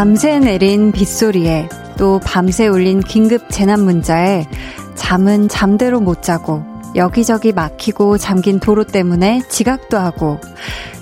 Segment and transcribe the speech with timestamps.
[0.00, 1.68] 밤새 내린 빗소리에
[1.98, 4.46] 또 밤새 울린 긴급 재난 문자에
[4.94, 6.64] 잠은 잠대로 못 자고
[6.94, 10.40] 여기저기 막히고 잠긴 도로 때문에 지각도 하고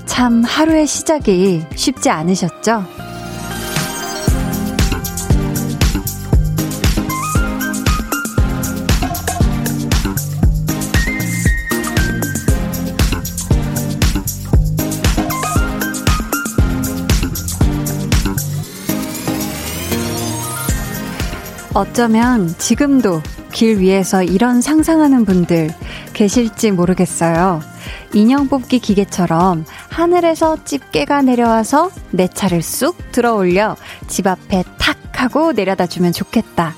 [0.07, 2.83] 참 하루의 시작이 쉽지 않으셨죠?
[21.79, 25.71] 어쩌면 지금도 길 위에서 이런 상상하는 분들
[26.13, 27.61] 계실지 모르겠어요.
[28.15, 33.77] 인형 뽑기 기계처럼 하늘에서 집게가 내려와서 내 차를 쑥 들어 올려
[34.09, 36.75] 집 앞에 탁 하고 내려다 주면 좋겠다.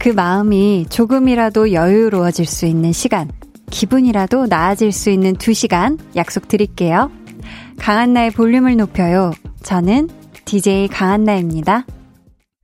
[0.00, 3.30] 그 마음이 조금이라도 여유로워질 수 있는 시간,
[3.70, 7.12] 기분이라도 나아질 수 있는 두 시간 약속드릴게요.
[7.78, 9.30] 강한나의 볼륨을 높여요.
[9.62, 10.08] 저는
[10.44, 11.84] DJ 강한나입니다.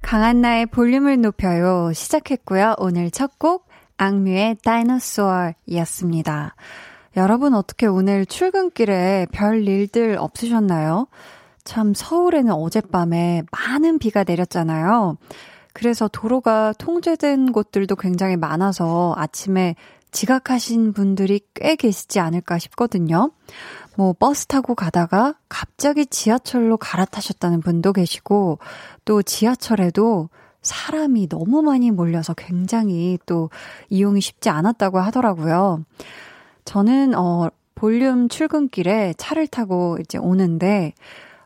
[0.03, 1.92] 강한나의 볼륨을 높여요.
[1.95, 2.75] 시작했고요.
[2.78, 6.55] 오늘 첫 곡, 악뮤의 다이너소어이었습니다.
[7.17, 11.06] 여러분 어떻게 오늘 출근길에 별 일들 없으셨나요?
[11.64, 15.17] 참 서울에는 어젯밤에 많은 비가 내렸잖아요.
[15.72, 19.77] 그래서 도로가 통제된 곳들도 굉장히 많아서 아침에
[20.11, 23.31] 지각하신 분들이 꽤 계시지 않을까 싶거든요.
[23.97, 28.59] 뭐 버스 타고 가다가 갑자기 지하철로 갈아타셨다는 분도 계시고
[29.05, 30.29] 또 지하철에도
[30.62, 33.51] 사람이 너무 많이 몰려서 굉장히 또
[33.91, 35.84] 이용이 쉽지 않았다고 하더라고요.
[36.65, 40.95] 저는 어 볼륨 출근길에 차를 타고 이제 오는데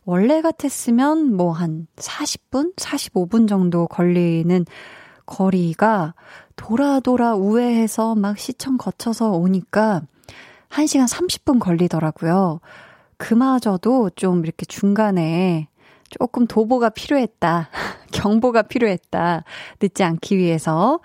[0.05, 4.65] 원래 같았으면 뭐 한 40분, 45분 정도 걸리는
[5.25, 6.15] 거리가
[6.55, 10.03] 돌아 돌아 우회해서 막 시청 거쳐서 오니까
[10.71, 12.61] 1시간 30분 걸리더라고요.
[13.17, 15.69] 그마저도 좀 이렇게 중간에
[16.11, 17.69] 조금 도보가 필요했다.
[18.13, 19.45] 경보가 필요했다.
[19.81, 21.01] 늦지 않기 위해서.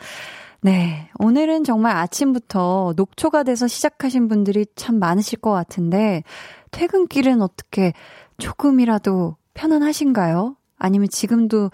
[0.61, 1.09] 네.
[1.17, 6.23] 오늘은 정말 아침부터 녹초가 돼서 시작하신 분들이 참 많으실 것 같은데,
[6.69, 7.93] 퇴근길은 어떻게
[8.37, 10.55] 조금이라도 편안하신가요?
[10.77, 11.71] 아니면 지금도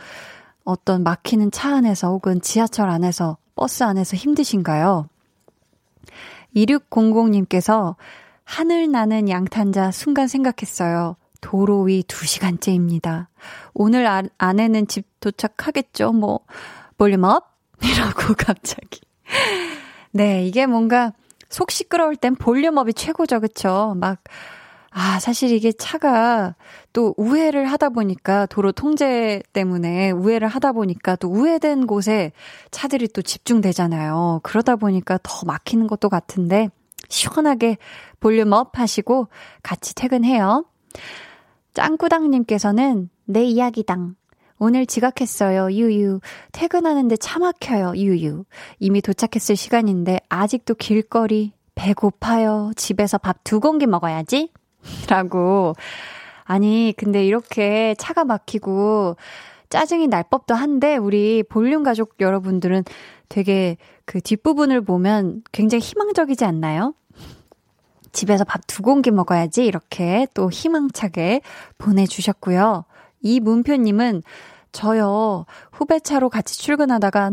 [0.64, 5.08] 어떤 막히는 차 안에서 혹은 지하철 안에서 버스 안에서 힘드신가요?
[6.66, 7.96] 2600님께서
[8.44, 11.18] 하늘 나는 양탄자 순간 생각했어요.
[11.42, 13.28] 도로 위 2시간째입니다.
[13.74, 16.14] 오늘 아, 안에는 집 도착하겠죠?
[16.14, 16.40] 뭐,
[16.98, 17.56] volume up?
[17.84, 19.02] 이라고 갑자기.
[20.12, 21.14] 네, 이게 뭔가
[21.50, 23.94] 속 시끄러울 땐 volume up이 최고죠, 그쵸?
[23.98, 24.24] 막,
[25.00, 26.56] 아, 사실 이게 차가
[26.92, 32.32] 또 우회를 하다 보니까 도로 통제 때문에 우회를 하다 보니까 또 우회된 곳에
[32.72, 34.40] 차들이 또 집중되잖아요.
[34.42, 36.70] 그러다 보니까 더 막히는 것도 같은데
[37.10, 37.78] 시원하게
[38.20, 39.28] 볼륨업 하시고
[39.62, 40.66] 같이 퇴근해요.
[41.76, 44.16] 짱구당님께서는 내 이야기당.
[44.58, 45.74] 오늘 지각했어요.
[45.74, 46.22] 유유.
[46.54, 47.94] 퇴근하는데 차 막혀요.
[47.96, 48.46] 유유.
[48.80, 52.72] 이미 도착했을 시간인데 아직도 길거리 배고파요.
[52.76, 54.50] 집에서 밥 두 공기 먹어야지.
[55.10, 55.74] 라고.
[56.44, 59.18] 아니, 근데 이렇게 차가 막히고
[59.70, 62.84] 짜증이 날 법도 한데, 우리 볼륨 가족 여러분들은
[63.30, 66.94] 되게 그 뒷부분을 보면 굉장히 희망적이지 않나요?
[68.14, 71.42] 집에서 밥 두 공기 먹어야지 이렇게 또 희망차게
[71.78, 72.86] 보내주셨고요.
[73.22, 74.24] 이 문표님은
[74.72, 77.32] 저요 후배차로 같이 출근하다가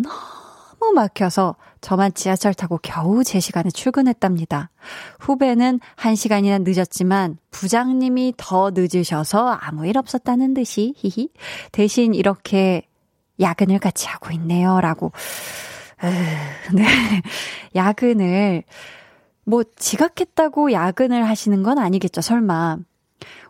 [0.84, 4.70] 너무 막혀서 저만 지하철 타고 겨우 제 시간에 출근했답니다.
[5.18, 11.30] 후배는 한 시간이나 늦었지만 부장님이 더 늦으셔서 아무 일 없었다는 듯이 히히
[11.72, 12.82] 대신 이렇게
[13.40, 14.80] 야근을 같이 하고 있네요.
[14.82, 15.12] 라고.
[16.02, 16.84] 으, 네.
[17.74, 18.64] 야근을
[19.44, 22.76] 뭐 지각했다고 야근을 하시는 건 아니겠죠, 설마.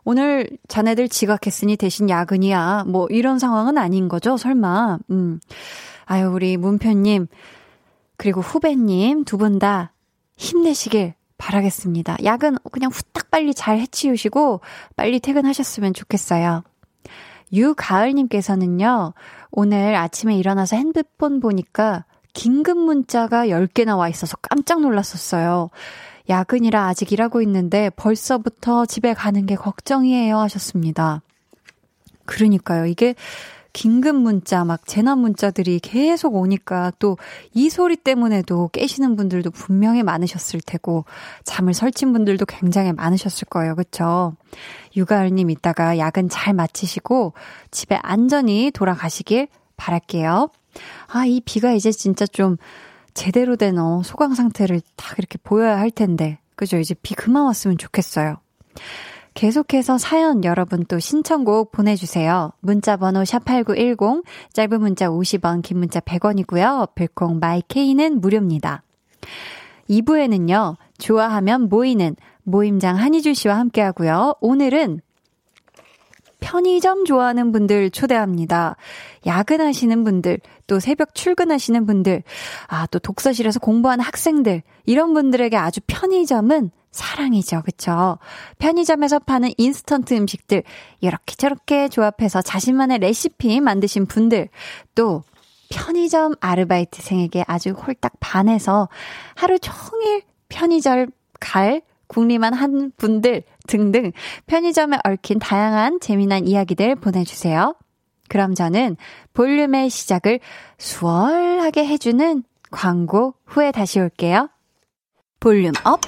[0.04, 2.84] 오늘 자네들 지각했으니 대신 야근이야.
[2.86, 4.98] 뭐 이런 상황은 아닌 거죠, 설마.
[5.10, 5.40] 음.
[6.06, 7.26] 아유, 우리 문표님,
[8.16, 9.92] 그리고 후배님 두 분 다
[10.36, 12.16] 힘내시길 바라겠습니다.
[12.24, 14.60] 야근 그냥 후딱 빨리 잘 해치우시고
[14.96, 16.62] 빨리 퇴근하셨으면 좋겠어요.
[17.52, 19.14] 유가을님께서는요,
[19.50, 25.70] 오늘 아침에 일어나서 핸드폰 보니까 긴급 문자가 10개나 와 있어서 깜짝 놀랐었어요.
[26.28, 31.22] 야근이라 아직 일하고 있는데 벌써부터 집에 가는 게 걱정이에요 하셨습니다.
[32.24, 32.86] 그러니까요.
[32.86, 33.14] 이게
[33.74, 37.18] 긴급 문자, 막 재난 문자들이 계속 오니까 또
[37.52, 41.04] 이 소리 때문에도 깨시는 분들도 분명히 많으셨을 테고
[41.44, 43.74] 잠을 설친 분들도 굉장히 많으셨을 거예요.
[43.74, 44.34] 그쵸?
[44.96, 47.34] 육아을님 이따가 야근 잘 마치시고
[47.70, 50.50] 집에 안전히 돌아가시길 바랄게요.
[51.08, 52.56] 아, 이 비가 이제 진짜 좀
[53.14, 56.38] 제대로 된 어, 소강 상태를 딱 이렇게 보여야 할 텐데.
[56.56, 56.78] 그죠?
[56.78, 58.36] 이제 비 그만 왔으면 좋겠어요.
[59.34, 62.52] 계속해서 사연 여러분 또 신청곡 보내주세요.
[62.60, 66.94] 문자번호 샵8910, 짧은 문자 50원, 긴 문자 100원이고요.
[66.94, 68.82] 별콩 마이케이는 무료입니다.
[69.90, 74.34] 2부에는요, 좋아하면 모이는 모임장 한희주 씨와 함께 하고요.
[74.40, 75.00] 오늘은
[76.44, 78.76] 편의점 좋아하는 분들 초대합니다.
[79.24, 82.22] 야근하시는 분들, 또 새벽 출근하시는 분들,
[82.66, 87.62] 아, 또 독서실에서 공부하는 학생들, 이런 분들에게 아주 편의점은 사랑이죠.
[87.64, 88.18] 그쵸?
[88.58, 90.62] 편의점에서 파는 인스턴트 음식들,
[91.00, 94.50] 이렇게 저렇게 조합해서 자신만의 레시피 만드신 분들,
[94.94, 95.22] 또
[95.70, 98.90] 편의점 아르바이트생에게 아주 홀딱 반해서
[99.34, 101.06] 하루 종일 편의점
[101.40, 104.12] 갈 궁리만 한 분들 등등
[104.46, 107.74] 편의점에 얽힌 다양한 재미난 이야기들 보내주세요.
[108.28, 108.96] 그럼 저는
[109.32, 110.40] 볼륨의 시작을
[110.78, 114.48] 수월하게 해주는 광고 후에 다시 올게요.
[115.40, 116.00] Volume up,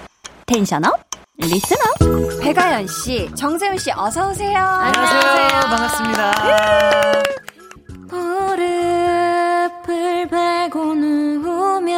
[0.47, 0.93] tension up,
[1.39, 2.41] listen up.
[2.41, 4.59] 배가연 씨, 정세훈 씨, 어서 오세요.
[4.59, 5.61] 안녕하세요.
[5.61, 6.33] 반갑습니다.
[9.87, 11.97] 무릎을 베고 누우면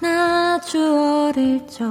[0.00, 1.84] 나 주 어릴 적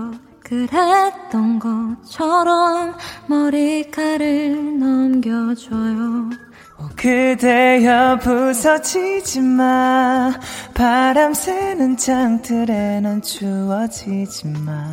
[0.46, 2.96] 그랬던 것처럼
[3.26, 6.30] 머리카락을 넘겨줘요.
[6.78, 10.32] 어, 그대여 부서지지 마.
[10.76, 14.86] 바람 새는 장틀에 넌 추워지지 마.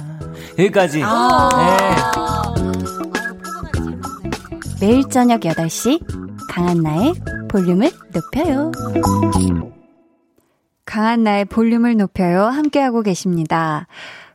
[0.58, 1.02] 여기까지.
[1.04, 2.72] 아~ 네.
[4.80, 6.00] 매일 저녁 8시
[6.48, 7.14] 강한나의
[7.50, 8.72] 볼륨을 높여요.
[10.86, 12.44] 강한나의 볼륨을 높여요.
[12.46, 13.86] 함께하고 계십니다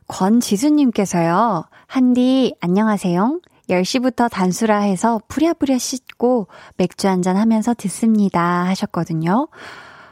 [0.07, 3.39] 권지수님께서요 한디 안녕하세요
[3.69, 9.50] 10시부터 단수라 해서 부랴부랴 씻고 맥주 한잔 하면서 듣습니다 하셨거든요.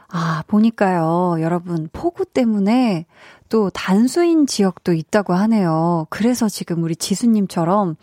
[0.10, 3.06] 아, 보니까요, 여러분, 폭우 때문에
[3.50, 6.08] 또 단수인 지역도 있다고 하네요.
[6.10, 7.96] 그래서 지금 우리 지수님처럼,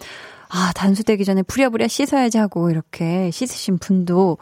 [0.49, 4.39] 아, 단수되기 전에 부랴부랴 씻어야지 하고 이렇게 씻으신 분도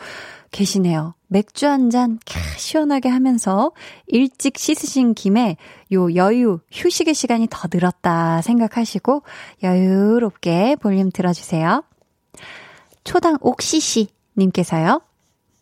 [0.50, 1.14] 계시네요.
[1.28, 2.18] 맥주 한 잔
[2.56, 3.72] 시원하게 하면서
[4.06, 5.56] 일찍 씻으신 김에
[5.92, 9.22] 요 여유, 휴식의 시간이 더 늘었다 생각하시고
[9.62, 11.84] 여유롭게 볼륨 들어주세요.
[13.04, 15.00] 초당 옥시시 님께서요.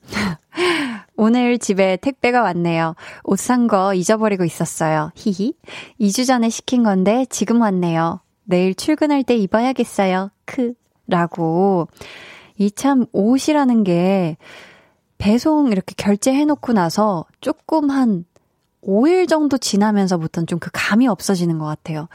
[1.17, 2.95] 오늘 집에 택배가 왔네요.
[3.25, 5.11] 옷 산 거 잊어버리고 있었어요.
[5.17, 5.55] 히히.
[6.01, 8.21] 2주 전에 시킨 건데 지금 왔네요.
[8.45, 10.31] 내일 출근할 때 입어야겠어요.
[10.47, 10.73] 크.
[11.07, 11.89] 라고.
[12.59, 14.37] 이 참 옷이라는 게
[15.19, 18.25] 배송 이렇게 결제해놓고 나서 조금 한
[18.83, 22.09] 5일 정도 지나면서부터는 좀 그 감이 없어지는 것 같아요.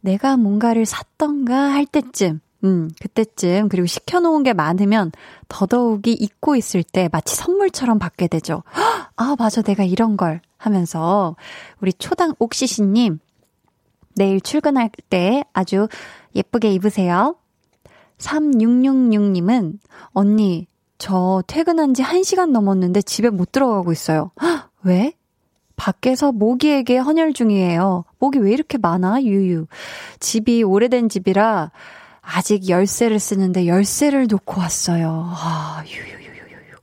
[0.00, 5.12] 내가 뭔가를 샀던가 할 때쯤, 음, 그때쯤, 그리고 시켜놓은 게 많으면
[5.48, 8.62] 더더욱이 잊고 있을 때 마치 선물처럼 받게 되죠.
[9.16, 11.36] 아, 맞아, 내가 이런 걸 하면서
[11.80, 13.18] 우리 초당 옥시시님,
[14.16, 15.88] 내일 출근할 때 아주
[16.34, 17.36] 예쁘게 입으세요.
[18.18, 19.78] 3666님은,
[20.12, 20.66] 언니,
[21.00, 24.32] 저 퇴근한 지 1시간 넘었는데 집에 못 들어가고 있어요.
[24.42, 25.14] 헉, 왜?
[25.74, 28.04] 밖에서 모기에게 헌혈 중이에요.
[28.18, 29.22] 모기 왜 이렇게 많아?
[29.22, 29.66] 유유.
[30.20, 31.70] 집이 오래된 집이라
[32.20, 35.32] 아직 열쇠를 쓰는데 열쇠를 놓고 왔어요.
[35.34, 36.76] 아, 유유유유유.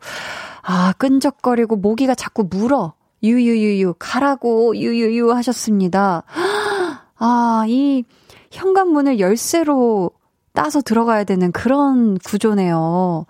[0.64, 2.94] 아, 끈적거리고 모기가 자꾸 물어.
[3.22, 3.96] 유유유유.
[4.00, 6.24] 가라고 유유유 하셨습니다.
[7.20, 8.04] 아, 이
[8.50, 10.10] 현관문을 열쇠로
[10.54, 13.28] 따서 들어가야 되는 그런 구조네요.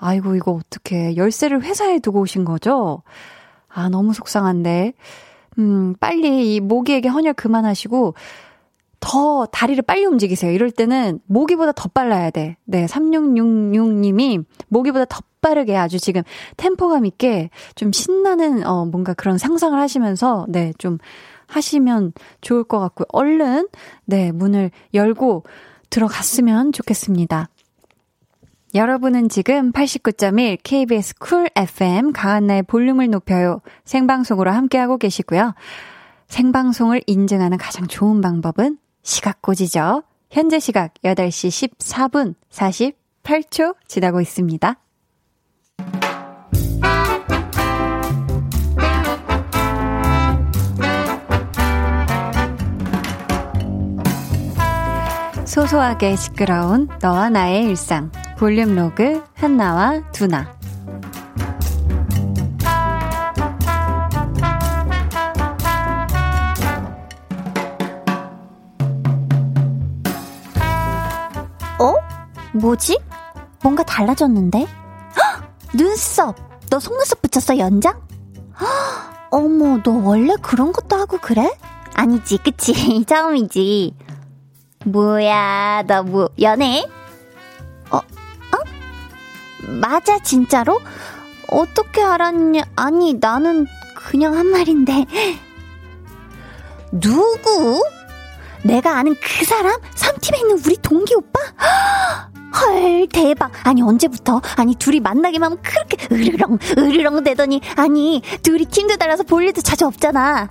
[0.00, 3.02] 아이고, 이거 어떻게 열쇠를 회사에 두고 오신 거죠?
[3.68, 4.94] 아, 너무 속상한데.
[5.58, 8.14] 음, 빨리 이 모기에게 헌혈 그만하시고,
[9.00, 10.52] 더 다리를 빨리 움직이세요.
[10.52, 12.56] 이럴 때는 모기보다 더 빨라야 돼.
[12.64, 16.22] 네, 3666님이 모기보다 더 빠르게 아주 지금
[16.56, 20.98] 템포감 있게 좀 신나는, 어, 뭔가 그런 상상을 하시면서, 네, 좀
[21.46, 23.06] 하시면 좋을 것 같고요.
[23.12, 23.68] 얼른,
[24.04, 25.44] 네, 문을 열고
[25.88, 27.48] 들어갔으면 좋겠습니다.
[28.72, 33.60] 여러분은 지금 89.1 KBS 쿨 FM 강한나의 볼륨을 높여요.
[33.84, 35.54] 생방송으로 함께하고 계시고요.
[36.28, 40.04] 생방송을 인증하는 가장 좋은 방법은 시각고지죠.
[40.30, 44.76] 현재 시각 8시 14분 48초 지나고 있습니다.
[55.44, 60.50] 소소하게 시끄러운 너와 나의 일상 볼륨 로그 한나와 두나
[71.78, 71.94] 어?
[72.54, 72.98] 뭐지?
[73.62, 74.60] 뭔가 달라졌는데?
[74.60, 75.44] 헉!
[75.76, 76.34] 눈썹!
[76.70, 78.00] 너 속눈썹 붙였어, 연장?
[79.30, 81.54] 어머, 너 원래 그런 것도 하고 그래?
[81.92, 83.04] 아니지, 그치?
[83.04, 83.94] 처음이지.
[84.86, 86.86] 뭐야, 너 뭐, 연애?
[89.66, 90.80] 맞아, 진짜로?
[91.48, 92.62] 어떻게 알았냐?
[92.76, 95.06] 아니, 나는 그냥 한 말인데.
[96.92, 97.82] 누구?
[98.62, 99.78] 내가 아는 그 사람?
[99.94, 101.40] 3팀에 있는 우리 동기 오빠?
[102.60, 103.52] 헐, 대박.
[103.66, 104.40] 아니, 언제부터?
[104.56, 109.86] 아니, 둘이 만나기만 하면 그렇게 으르렁, 으르렁 되더니, 아니, 둘이 팀도 달라서 볼 일도 자주
[109.86, 110.48] 없잖아.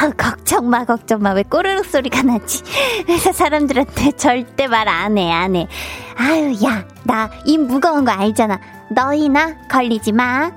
[0.00, 1.32] 아, 걱정 마, 걱정 마.
[1.32, 2.62] 왜 꼬르륵 소리가 나지?
[3.08, 5.68] 회사 사람들한테 절대 말 안 해, 안 해.
[6.16, 8.58] 아유, 야, 나 입 무거운 거 알잖아.
[8.90, 10.50] 너희나 걸리지 마.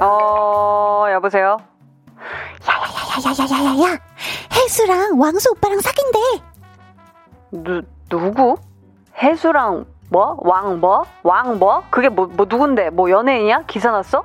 [0.00, 1.56] 어, 여보세요?
[2.66, 3.98] 야야야야야야야야!
[4.52, 6.18] 혜수랑 왕수 오빠랑 사귄대!
[7.52, 8.56] 누, 누구?
[9.22, 10.36] 혜수랑 뭐?
[10.40, 11.04] 왕 뭐?
[11.22, 11.82] 왕 뭐?
[11.90, 12.90] 그게 뭐, 뭐 누군데?
[12.90, 13.62] 뭐 연예인이야?
[13.66, 14.24] 기사 났어?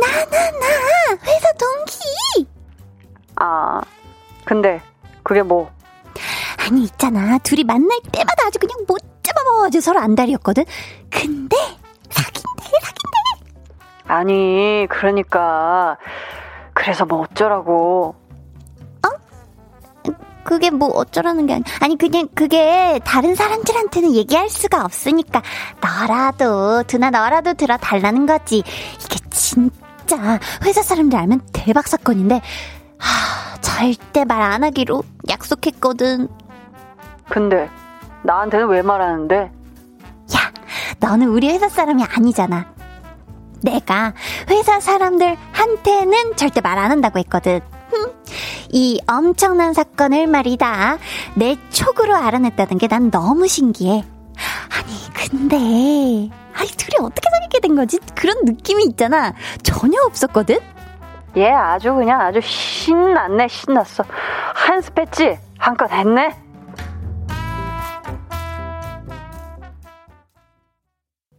[0.00, 1.16] 나, 나, 나!
[1.24, 2.48] 회사 동기!
[3.36, 3.80] 아,
[4.44, 4.80] 근데
[5.22, 5.70] 그게 뭐?
[6.58, 7.38] 아니, 있잖아.
[7.38, 10.64] 둘이 만날 때마다 아주 그냥 못 잡아먹어가지고 서로 안달이었거든?
[11.10, 11.56] 근데,
[12.10, 13.60] 사귄대, 사귄대!
[14.06, 15.96] 아니, 그러니까.
[16.74, 18.14] 그래서 뭐 어쩌라고.
[20.50, 25.42] 그게 뭐 어쩌라는 게 아니, 아니, 그냥 그게 다른 사람들한테는 얘기할 수가 없으니까,
[25.80, 28.56] 너라도, 두나 너라도 들어 달라는 거지.
[28.58, 32.40] 이게 진짜 회사 사람들 알면 대박 사건인데,
[32.98, 36.26] 하, 절대 말 안 하기로 약속했거든.
[37.28, 37.70] 근데
[38.24, 39.36] 나한테는 왜 말하는데?
[39.36, 40.52] 야,
[40.98, 42.66] 너는 우리 회사 사람이 아니잖아.
[43.62, 44.14] 내가
[44.48, 47.60] 회사 사람들한테는 절대 말 안 한다고 했거든.
[48.70, 50.98] 흠, 이 엄청난 사건을 말이다.
[51.34, 54.02] 내 촉으로 알아냈다는 게 난 너무 신기해.
[54.70, 55.56] 아니, 근데,
[56.54, 57.98] 아니, 둘이 어떻게 사귀게 된 거지?
[58.16, 59.32] 그런 느낌이 있잖아.
[59.62, 60.58] 전혀 없었거든?
[61.36, 64.02] 얘 아주 그냥 아주 신났네, 신났어.
[64.54, 65.38] 한스 했지?
[65.58, 66.34] 한 건 했네?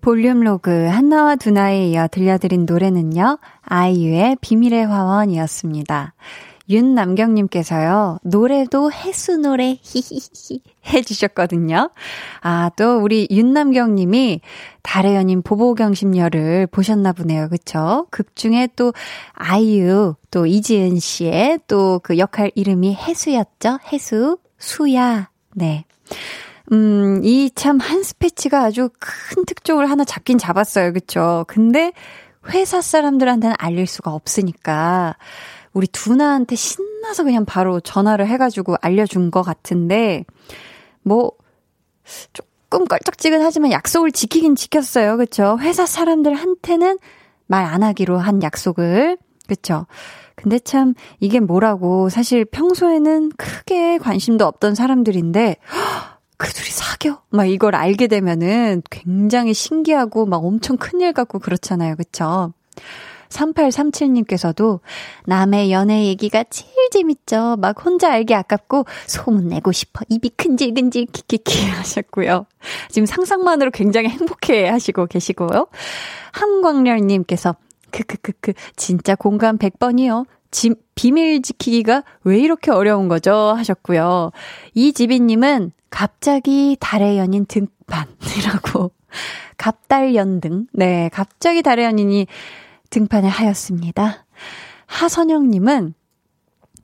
[0.01, 6.13] 볼륨 로그 한나와 두나에 이어 들려드린 노래는요, 아이유의 비밀의 화원이었습니다.
[6.71, 11.91] 윤남경님께서요, 노래도 해수 노래, 히히히, 해주셨거든요.
[12.41, 14.41] 아, 또 우리 윤남경님이
[14.81, 17.49] 달의 연인 보보경심녀를 보셨나 보네요.
[17.49, 18.07] 그쵸?
[18.09, 18.93] 극 중에 또
[19.33, 23.79] 아이유, 또 이지은 씨의 또 그 역할 이름이 해수였죠?
[23.91, 25.29] 해수, 수야.
[25.53, 25.85] 네.
[26.71, 30.93] 음, 이 참 한 스패치가 아주 큰 특종을 하나 잡긴 잡았어요.
[30.93, 31.43] 그쵸?
[31.47, 31.91] 근데
[32.49, 35.15] 회사 사람들한테는 알릴 수가 없으니까
[35.73, 40.25] 우리 두나한테 신나서 그냥 바로 전화를 해가지고 알려준 것 같은데
[41.03, 41.31] 뭐
[42.33, 45.17] 조금 껄쩍지근하지만 약속을 지키긴 지켰어요.
[45.17, 45.57] 그쵸?
[45.61, 46.97] 회사 사람들한테는
[47.47, 49.85] 말 안 하기로 한 약속을 그쵸?
[50.35, 55.57] 근데 참 이게 뭐라고 사실 평소에는 크게 관심도 없던 사람들인데
[56.37, 57.21] 그 둘이 사겨?
[57.29, 61.95] 막 이걸 알게 되면은 굉장히 신기하고 막 엄청 큰일 같고 그렇잖아요.
[61.97, 62.53] 그쵸?
[63.31, 64.79] 3837님께서도
[65.25, 67.55] 남의 연애 얘기가 제일 재밌죠.
[67.59, 70.01] 막 혼자 알기 아깝고 소문내고 싶어.
[70.09, 72.45] 입이 큰질근질 키키키 하셨고요.
[72.89, 75.67] 지금 상상만으로 굉장히 행복해 하시고 계시고요.
[76.33, 77.55] 한광렬님께서
[77.91, 80.25] 크크크크 진짜 공감 100번이요.
[80.51, 83.33] 지, 비밀 지키기가 왜 이렇게 어려운 거죠?
[83.33, 84.31] 하셨고요.
[84.73, 88.91] 이지비님은 갑자기 달의 연인 등판이라고.
[89.57, 90.67] 갑달 연등.
[90.71, 92.27] 네, 갑자기 달의 연인이
[92.91, 94.25] 등판을 하였습니다.
[94.85, 95.95] 하선영님은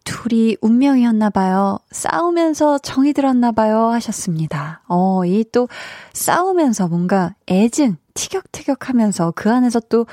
[0.04, 1.80] 둘이 운명이었나 봐요.
[1.92, 3.88] 싸우면서 정이 들었나 봐요.
[3.90, 4.82] 하셨습니다.
[4.88, 5.68] 어, 이 또
[6.14, 10.06] 싸우면서 뭔가 애증, 티격태격 하면서 그 안에서 또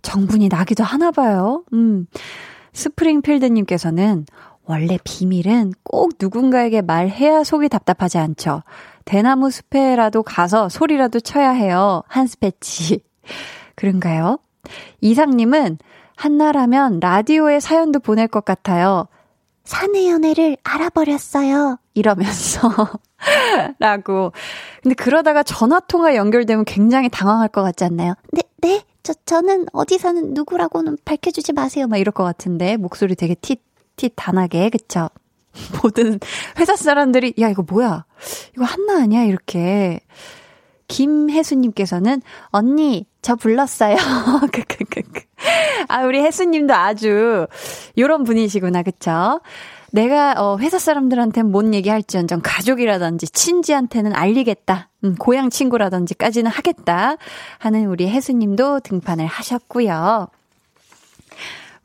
[0.00, 1.64] 정분이 나기도 하나 봐요.
[1.74, 2.06] 음.
[2.72, 4.24] 스프링필드님께서는
[4.64, 8.62] 원래 비밀은 꼭 누군가에게 말해야 속이 답답하지 않죠.
[9.04, 12.02] 대나무 숲에라도 가서 소리라도 쳐야 해요.
[12.08, 13.02] 한 스패치.
[13.76, 14.38] 그런가요?
[15.00, 15.78] 이상님은
[16.16, 19.08] 한나라면 라디오에 사연도 보낼 것 같아요.
[19.64, 21.78] 사내 연애를 알아버렸어요.
[21.94, 22.70] 이러면서.
[23.78, 24.32] 라고.
[24.82, 28.14] 근데 그러다가 전화통화 연결되면 굉장히 당황할 것 같지 않나요?
[28.32, 28.82] 네, 네.
[29.02, 31.86] 저, 저는 어디 사는 누구라고는 밝혀주지 마세요.
[31.86, 32.76] 막 이럴 것 같은데.
[32.76, 33.56] 목소리 되게 티,
[33.96, 34.70] 티 단하게.
[34.70, 35.08] 그쵸?
[35.82, 36.18] 모든
[36.58, 38.04] 회사 사람들이, 야, 이거 뭐야?
[38.54, 39.24] 이거 한나 아니야?
[39.24, 40.00] 이렇게.
[40.92, 43.96] 김혜수님께서는, 언니, 저 불렀어요.
[45.88, 47.46] 아, 우리 혜수님도 아주,
[47.96, 49.40] 요런 분이시구나, 그쵸?
[49.92, 54.88] 내가 어, 회사 사람들한테 못 얘기할지언정 가족이라든지 친지한테는 알리겠다.
[55.04, 57.16] 음, 고향 친구라든지까지는 하겠다
[57.58, 60.28] 하는 우리 혜수님도 등판을 하셨고요.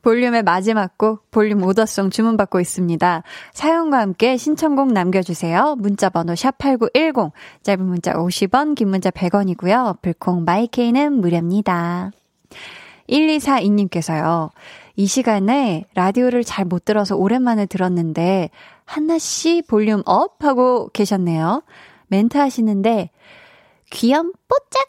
[0.02, 3.22] 볼륨의 마지막 곡 볼륨 order song 주문받고 있습니다.
[3.52, 5.76] 사연과 함께 신청곡 남겨주세요.
[5.78, 10.00] 문자번호 샵8910 짧은 문자 50원 긴 문자 100원이고요.
[10.00, 12.12] 불콩 마이케이는 무료입니다.
[13.08, 14.50] 1242님께서요.
[14.96, 18.50] 이 시간에 라디오를 잘 못 들어서 오랜만에 들었는데
[18.84, 21.62] 한나씨 volume up 하고 계셨네요.
[22.08, 23.10] 멘트 하시는데
[23.90, 24.88] 귀염 뽀짝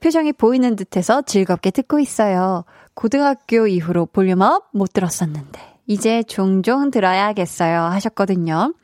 [0.00, 2.64] 표정이 보이는 듯해서 즐겁게 듣고 있어요.
[3.00, 8.74] 고등학교 이후로 volume up 못 들었었는데 이제 종종 들어야겠어요 하셨거든요.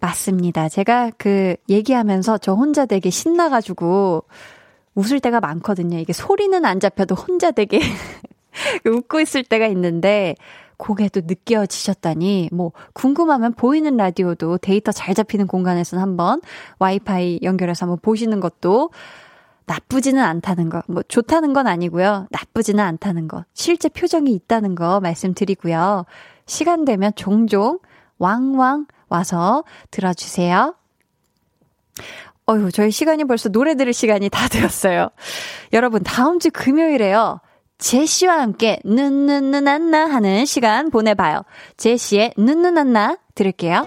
[0.00, 0.68] 맞습니다.
[0.68, 4.24] 제가 그 얘기하면서 저 혼자 되게 신나가지고
[4.96, 5.98] 웃을 때가 많거든요.
[5.98, 7.78] 이게 소리는 안 잡혀도 혼자 되게
[8.84, 10.34] 웃고 있을 때가 있는데
[11.12, 16.40] 또 느껴지셨다니 뭐 궁금하면 보이는 라디오도 데이터 잘 잡히는 공간에서 한번
[16.80, 18.90] 와이파이 연결해서 한번 보시는 것도
[19.68, 20.82] 나쁘지는 않다는 거.
[20.88, 22.26] 뭐 좋다는 건 아니고요.
[22.30, 23.44] 나쁘지는 않다는 거.
[23.54, 26.06] 실제 표정이 있다는 거 말씀드리고요.
[26.46, 27.78] 시간 되면 종종
[28.18, 30.74] 왕왕 와서 들어주세요.
[32.46, 35.10] 어휴, 저희 시간이 벌써 노래 들을 시간이 다 되었어요.
[35.74, 37.40] 여러분, 다음 주 금요일에요.
[37.76, 41.42] 제시와 함께 눈눈눈안나 하는 시간 보내봐요.
[41.76, 43.86] 제시의 눈눈안나 들을게요.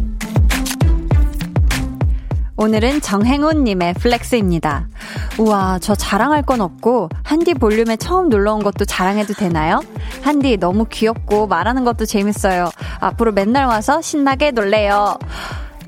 [2.61, 4.87] 오늘은 정행운님의 flex입니다.
[5.39, 9.81] 우와, 저 자랑할 건 없고, 한디 볼륨에 처음 놀러 온 것도 자랑해도 되나요?
[10.21, 12.69] 한디 너무 귀엽고, 말하는 것도 재밌어요.
[12.99, 15.17] 앞으로 맨날 와서 신나게 놀래요.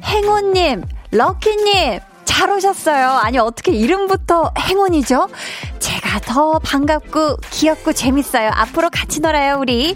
[0.03, 3.07] 행운님, 럭키님, 잘 오셨어요.
[3.07, 5.29] 아니, 어떻게 이름부터 행운이죠?
[5.77, 8.49] 제가 더 반갑고, 귀엽고, 재밌어요.
[8.51, 9.95] 앞으로 같이 놀아요, 우리.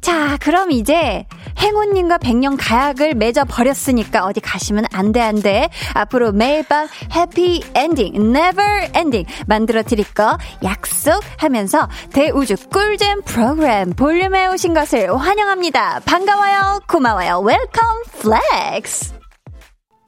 [0.00, 1.26] 자, 그럼 이제
[1.58, 5.68] 행운님과 백년 가약을 맺어 버렸으니까 어디 가시면 안 돼, 안 돼.
[5.94, 14.46] 앞으로 매일 밤 해피 엔딩, never ending 만들어 드릴 거 약속하면서 대우주 꿀잼 프로그램 볼륨에
[14.48, 16.00] 오신 것을 환영합니다.
[16.06, 16.80] 반가워요.
[16.88, 17.40] 고마워요.
[17.40, 19.14] Welcome flex.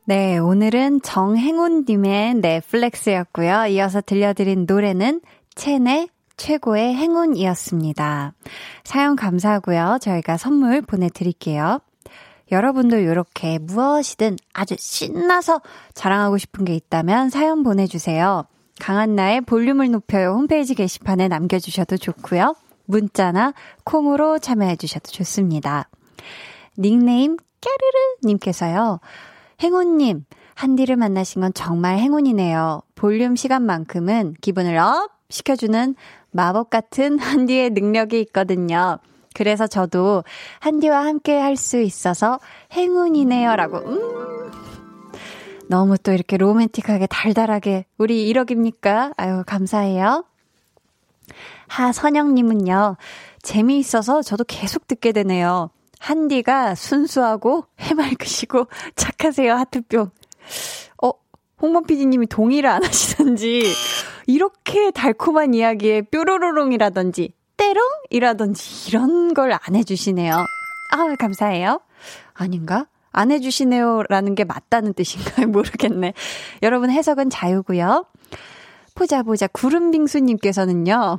[0.06, 3.66] 네, 오늘은 정행운님의 넷flex였고요.
[3.66, 5.20] 이어서 들려드린 노래는
[5.54, 6.08] 첸의
[6.42, 8.34] 최고의 행운이었습니다.
[8.82, 9.98] 사연 감사하고요.
[10.00, 11.78] 저희가 선물 보내드릴게요.
[12.50, 15.62] 여러분도 이렇게 무엇이든 아주 신나서
[15.94, 18.44] 자랑하고 싶은 게 있다면 사연 보내주세요.
[18.80, 22.56] 강한나의 볼륨을 높여요 홈페이지 게시판에 남겨주셔도 좋고요.
[22.86, 25.88] 문자나 콩으로 참여해주셔도 좋습니다.
[26.76, 28.98] 닉네임 깨르르님께서요.
[29.62, 30.24] 행운님,
[30.54, 32.82] 한디를 만나신 건 정말 행운이네요.
[32.96, 35.94] 볼륨 시간만큼은 기분을 up 시켜주는
[36.32, 38.98] 마법 같은 한디의 능력이 있거든요.
[39.34, 40.24] 그래서 저도
[40.60, 42.38] 한디와 함께 할 수 있어서
[42.72, 43.56] 행운이네요.
[43.56, 44.50] 라고, 음.
[45.68, 49.14] 너무 또 이렇게 로맨틱하게 달달하게 우리 1억입니까?
[49.16, 50.24] 아유, 감사해요.
[51.68, 52.96] 하선영님은요,
[53.42, 55.70] 재미있어서 저도 계속 듣게 되네요.
[55.98, 58.66] 한디가 순수하고 해맑으시고
[58.96, 60.10] 착하세요, 하트뿅.
[61.02, 61.10] 어,
[61.62, 63.62] 홍범 PD님이 동의를 안 하시던지,
[64.26, 70.34] 이렇게 달콤한 이야기에 뾰로로롱이라든지 때롱이라든지 이런 걸 안 해주시네요.
[70.34, 71.80] 아, 감사해요.
[72.34, 72.86] 아닌가?
[73.12, 74.04] 안 해주시네요.
[74.08, 75.46] 라는 게 맞다는 뜻인가요?
[75.52, 76.14] 모르겠네.
[76.62, 78.06] 여러분 해석은 자유고요.
[78.94, 79.46] 보자, 보자.
[79.48, 81.18] 구름빙수님께서는요.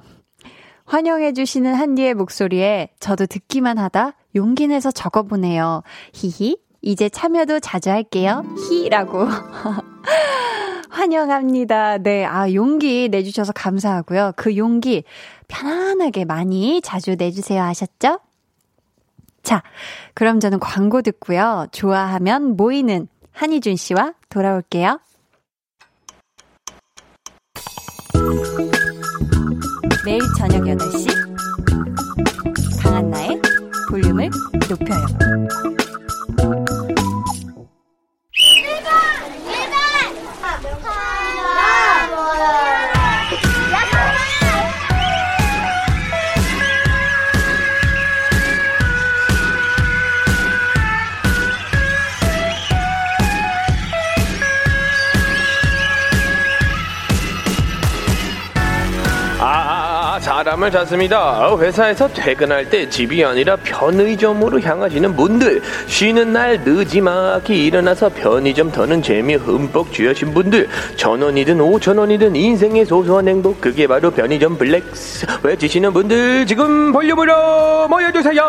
[0.86, 5.82] 환영해주시는 한디의 목소리에 저도 듣기만 하다 용기 내서 적어보네요.
[6.14, 6.58] 히히.
[6.82, 8.44] 이제 참여도 자주 할게요.
[8.70, 9.28] 히라고.
[10.94, 11.98] 환영합니다.
[11.98, 14.34] 네, 아, 용기 내주셔서 감사하고요.
[14.36, 15.04] 그 용기
[15.48, 18.20] 편안하게 많이 자주 내주세요 하셨죠?
[19.42, 19.64] 자,
[20.14, 21.66] 그럼 저는 광고 듣고요.
[21.72, 25.00] 좋아하면 모이는 한희준 씨와 돌아올게요.
[30.06, 31.08] 매일 저녁 8시
[32.82, 33.42] 강한나의
[33.90, 34.30] 볼륨을
[34.70, 35.73] 높여요.
[60.54, 61.58] 아, 사람을 찾습니다.
[61.58, 69.34] 회사에서 퇴근할 때 집이 아니라 편의점으로 향하시는 분들, 쉬는 날 늦지막히 일어나서 편의점 터는 재미
[69.34, 75.26] 흠뻑 쥐어신 분들, 천 원이든 오천 원이든 인생의 소소한 행복, 그게 바로 편의점 블랙스.
[75.42, 78.44] 외치시는 분들, 지금 볼륨으로 모여주세요!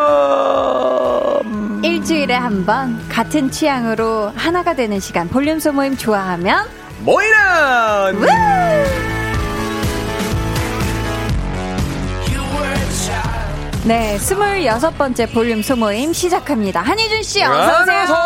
[1.82, 6.66] 일주일에 한 번 같은 취향으로 하나가 되는 시간 볼륨 소모임 좋아하면
[7.00, 8.14] 모이란!
[13.86, 16.80] 네, 스물여섯 번째 볼륨 소모임 시작합니다.
[16.80, 17.76] 한희준 씨 어서 오세요.
[17.76, 18.16] 안녕하세요.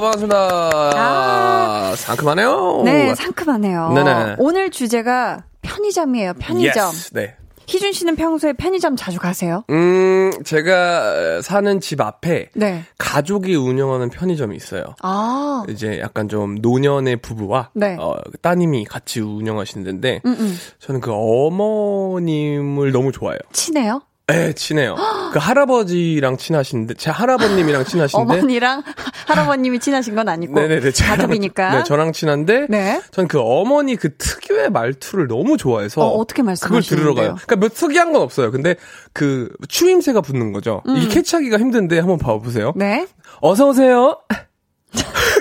[0.00, 0.90] 반갑습니다.
[0.94, 1.94] 아.
[1.96, 2.82] 상큼하네요.
[2.84, 3.92] 네, 상큼하네요.
[3.94, 4.36] 네네.
[4.38, 6.34] 오늘 주제가 편의점이에요.
[6.38, 6.84] 편의점.
[6.88, 7.36] Yes, 네.
[7.66, 9.64] 희준 씨는 평소에 편의점 자주 가세요?
[9.70, 12.84] 음, 제가 사는 집 앞에 네.
[12.98, 14.84] 가족이 운영하는 편의점이 있어요.
[15.02, 17.96] 아, 이제 약간 좀 노년의 부부와 네.
[17.98, 20.58] 어, 따님이 같이 운영하시는 데인데 음, 음.
[20.80, 23.38] 저는 그 어머님을 너무 좋아해요.
[23.52, 24.02] 친해요?
[24.30, 24.96] 에 친해요.
[25.34, 28.82] 그 할아버지랑 친하신데 제 할아버님이랑 친하신데 어머니랑
[29.26, 31.70] 할아버님이 친하신 건 아니고 네네네 제 가족이니까.
[31.76, 33.02] 네, 저랑 친한데 네.
[33.10, 36.96] 전 그 어머니 그 특유의 말투를 너무 좋아해서 어, 어떻게 그걸 말씀하시는데요?
[36.96, 37.34] 들으러 가요.
[37.44, 38.50] 그러니까 뭐 특이한 건 없어요.
[38.50, 38.76] 근데
[39.12, 40.82] 그 추임새가 붙는 거죠.
[40.86, 42.68] 이게 캐치하기가 힘든데 한번 봐보세요.
[42.76, 42.78] 음.
[42.78, 43.06] 네.
[43.42, 44.20] 어서 오세요.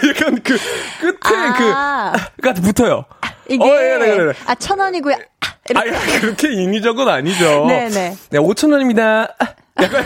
[0.10, 0.58] 약간 그
[1.00, 1.38] 끝에
[1.74, 2.14] 아.
[2.36, 3.06] 그가 붙어요.
[3.50, 4.34] 이게 어, 예, 네, 네, 네.
[4.46, 5.16] 아, 천 원이고요.
[5.42, 7.66] 아, 아니 그렇게 인위적은 아니죠.
[7.68, 8.16] 네네.
[8.30, 9.36] 네, 5천 원입니다.
[9.82, 10.06] 약간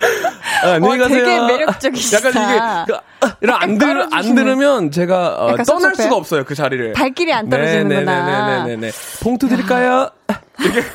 [0.00, 1.24] 아, 안녕히 어, 가세요.
[1.24, 2.28] 되게 매력적이시다.
[2.28, 4.42] 약간 이게 그, 아, 이런 안, 들, 안 깔아주시네.
[4.42, 5.94] 들으면 제가 어, 떠날?
[5.94, 6.92] 수가 없어요 그 자리를.
[6.92, 8.62] 발길이 안 떨어지는구나.
[8.64, 8.92] 네네네네네.
[9.22, 10.10] 봉투 드릴까요?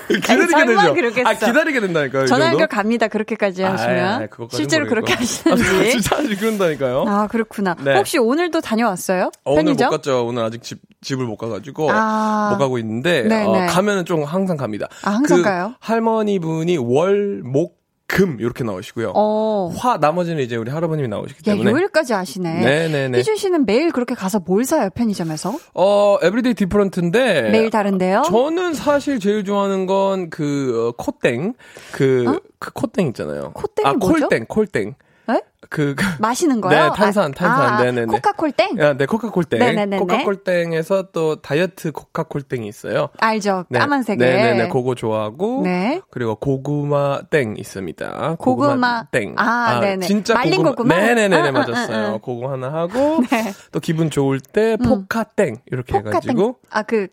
[0.10, 1.22] 기다리게 설마 되죠.
[1.26, 2.24] 아 기다리게 된다니까요.
[2.26, 2.68] 이 전화 연결?
[2.68, 3.08] 갑니다.
[3.08, 4.06] 그렇게까지 하시면.
[4.06, 5.06] 아, 그것까지는 실제로 모르겠고.
[5.06, 5.92] 그렇게 아, 하시는지.
[5.92, 7.06] 진짜 아직 그런다니까요.
[7.08, 7.76] 아, 그렇구나.
[7.82, 7.96] 네.
[7.96, 9.32] 혹시 오늘도 다녀왔어요?
[9.46, 9.90] 어, 오늘 못?
[9.90, 10.26] 갔죠.
[10.26, 12.50] 오늘 아직 집, 집을 못 가가지고 아.
[12.52, 13.26] 못 가고 있는데.
[13.46, 14.88] 어, 가면은 좀 항상 갑니다.
[15.04, 15.74] 아, 항상 그 가요?
[15.80, 19.14] 할머니 분이 월, 목, 금 이렇게 나오시고요.
[19.16, 19.72] 어.
[19.76, 22.60] 화 나머지는 이제 우리 할아버님이 나오시기 야, 때문에 요일까지 아시네.
[22.62, 23.18] 네네네.
[23.18, 25.58] 희준 씨는 매일 그렇게 가서 뭘 사요, 편의점에서?
[25.74, 28.24] 어 everyday different인데 매일 다른데요?
[28.28, 31.54] 저는 사실 제일 좋아하는 건그 어, 콧땡
[31.94, 32.40] 그그
[32.74, 33.52] 콧땡 있잖아요.
[33.54, 34.28] 콧땡이 아 뭐죠?
[34.28, 34.96] 콜땡 콜땡
[35.30, 35.42] 에?
[35.70, 36.72] 그, 그 마시는 거요?
[36.72, 37.74] 네, 탄산, 아, 탄산.
[37.74, 38.06] 아, 네네네.
[38.08, 38.78] 코카콜땡?
[38.80, 39.60] 야, 네, 코카콜땡.
[39.60, 39.98] 네네네네.
[40.00, 43.10] 코카콜땡에서 또 다이어트 코카콜땡이 있어요.
[43.20, 43.66] 알죠.
[43.70, 43.80] 네.
[43.80, 44.18] 까만색에.
[44.18, 45.62] 네네네, 그거 좋아하고.
[45.64, 46.02] 네.
[46.12, 48.36] 그리고 고구마 땡 있습니다.
[48.38, 49.06] 고구마.
[49.12, 49.36] 땡.
[49.38, 50.06] 아, 네네.
[50.06, 50.96] 진짜 말린 고구마?
[50.96, 51.98] 네네네, 응, 응, 맞았어요.
[51.98, 52.20] 응, 응.
[52.24, 53.24] 그거 하나 하고.
[53.32, 53.48] 네.
[53.48, 53.54] 음.
[53.72, 55.58] 또 기분 좋을 때 포카 땡.
[55.72, 56.10] 이렇게 포카땡.
[56.10, 56.60] 해가지고.
[56.70, 57.08] 아, 그,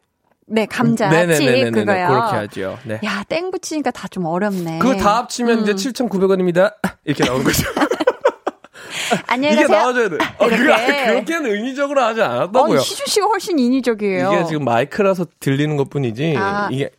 [0.53, 2.09] 네, 감자, 네네네네네, 칩, 그거요.
[2.09, 2.79] 그렇게 하죠.
[2.85, 2.99] 네.
[3.05, 4.81] 야, 땡 붙이니까 다 좀 어렵네.
[4.81, 5.63] 그거 다 합치면 음.
[5.63, 6.75] 이제 7,900원입니다.
[7.05, 7.63] 이렇게 나오는 거죠.
[9.29, 9.79] 안녕히 이게 가세요.
[9.79, 10.17] 나와줘야 돼.
[10.39, 11.05] 어, 그거, 이렇게.
[11.07, 12.79] 그렇게는 의미적으로 하지 아니, 않았다고요.
[12.81, 14.33] 희준 씨가 훨씬 인위적이에요.
[14.33, 16.35] 이게 지금 마이크라서 들리는 것 뿐이지.
[16.37, 16.91] 아, 이게.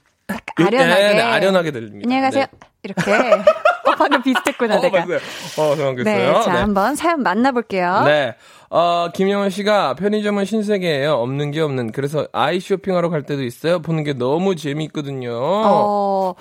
[0.56, 1.02] 아련하게.
[1.02, 2.06] 네, 네, 아련하게 들립니다.
[2.08, 2.46] 안녕히 가세요.
[2.52, 2.68] 네.
[2.84, 3.12] 이렇게.
[3.84, 5.06] 어, 방금 비슷했구나, 어, 내가.
[5.06, 5.20] 맞아요.
[5.58, 6.04] 어, 정확했어요.
[6.04, 8.04] 네, 자, 한번 사연 만나볼게요.
[8.06, 8.36] 네.
[8.74, 11.16] 어, 김영원 씨가 편의점은 신세계예요.
[11.16, 11.92] 없는 게 없는.
[11.92, 13.82] 그래서 아이 쇼핑하러 갈 때도 있어요.
[13.82, 15.34] 보는 게 너무 재미있거든요.
[15.34, 16.36] 어,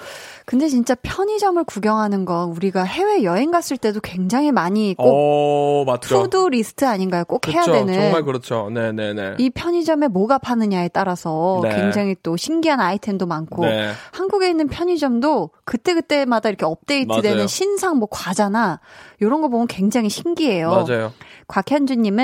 [0.47, 6.23] 근데 진짜 편의점을 구경하는 거 우리가 해외 여행 갔을 때도 굉장히 많이 꼭 어, 맞죠.
[6.23, 7.25] to-do list 아닌가요?
[7.25, 7.95] 꼭 해야 그쵸, 되는.
[7.95, 8.71] 정말 그렇죠.
[8.73, 9.35] 네, 네, 네.
[9.39, 11.75] 이 편의점에 뭐가 파느냐에 따라서 네.
[11.75, 13.91] 굉장히 또 신기한 아이템도 많고 네.
[14.13, 17.47] 한국에 있는 편의점도 그때그때마다 이렇게 업데이트되는 맞아요.
[17.49, 18.79] 신상 뭐 과자나
[19.19, 20.71] 이런 거 보면 굉장히 신기해요.
[20.71, 21.13] 맞아요.
[21.49, 22.20] 곽현주 님은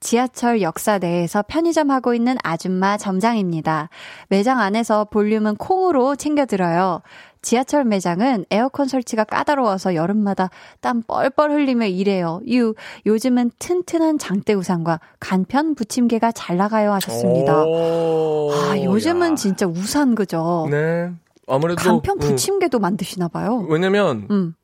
[0.00, 3.90] 지하철 역사 내에서 편의점 하고 있는 아줌마 점장입니다.
[4.28, 7.02] 매장 안에서 볼륨은 콩으로 챙겨 들어요.
[7.42, 10.50] 지하철 매장은 에어컨 설치가 까다로워서 여름마다
[10.80, 12.40] 땀 뻘뻘 흘리며 일해요.
[12.48, 12.74] 유,
[13.06, 17.64] 요즘은 튼튼한 장대 우산과 간편 부침개가 잘 나가요 하셨습니다.
[17.64, 19.34] 오, 아, 요즘은 야.
[19.34, 20.66] 진짜 우산 그죠?
[20.70, 21.10] 네.
[21.46, 21.82] 아무래도.
[21.82, 23.66] 간편 음, 부침개도 만드시나 봐요.
[23.68, 24.54] 왜냐면, 음.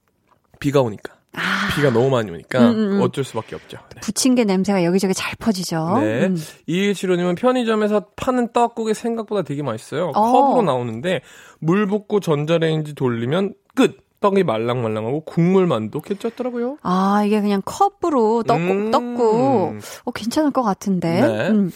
[0.60, 1.15] 비가 오니까.
[1.36, 3.02] 아, 비가 너무 많이 오니까 음, 음, 음.
[3.02, 3.78] 어쩔 수밖에 없죠.
[3.94, 4.00] 네.
[4.00, 5.98] 부침개 냄새가 여기저기 잘 퍼지죠.
[6.00, 6.26] 네.
[6.26, 6.36] 음.
[6.66, 10.12] 이일치로님은 편의점에서 파는 떡국이 생각보다 되게 맛있어요.
[10.14, 10.32] 어.
[10.32, 11.20] 컵으로 나오는데
[11.60, 14.06] 물 붓고 전자레인지 돌리면 끝.
[14.18, 16.78] 떡이 말랑말랑하고 국물만도 괜찮더라고요.
[16.82, 18.90] 아, 이게 그냥 컵으로 떡, 음.
[18.90, 21.20] 떡고, 어, 괜찮을 것 같은데.
[21.20, 21.48] 네.
[21.50, 21.70] 음.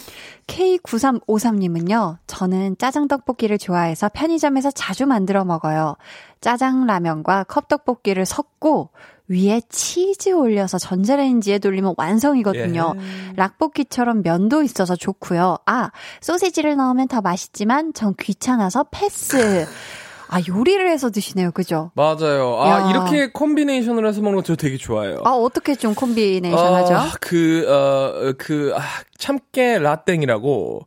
[0.46, 5.96] K9353님은요, 저는 짜장 떡볶이를 좋아해서 편의점에서 자주 만들어 먹어요.
[6.40, 8.90] 짜장 라면과 컵떡볶이를 섞고,
[9.30, 12.94] 위에 치즈 올려서 전자레인지에 돌리면 완성이거든요.
[12.96, 13.00] 예.
[13.36, 15.58] 락볶이처럼 면도 있어서 좋고요.
[15.66, 15.90] 아,
[16.20, 19.68] 소세지를 넣으면 더 맛있지만 전 귀찮아서 패스.
[20.28, 21.52] 아, 요리를 해서 드시네요.
[21.52, 21.92] 그죠?
[21.94, 22.56] 맞아요.
[22.60, 22.90] 아, 야.
[22.90, 25.20] 이렇게 콤비네이션을 해서 먹는 거저 되게 좋아해요.
[25.24, 26.94] 아, 어떻게 좀 콤비네이션 하죠?
[26.94, 28.80] 아, 그, 어, 그, 아,
[29.16, 30.86] 참깨 라땡이라고.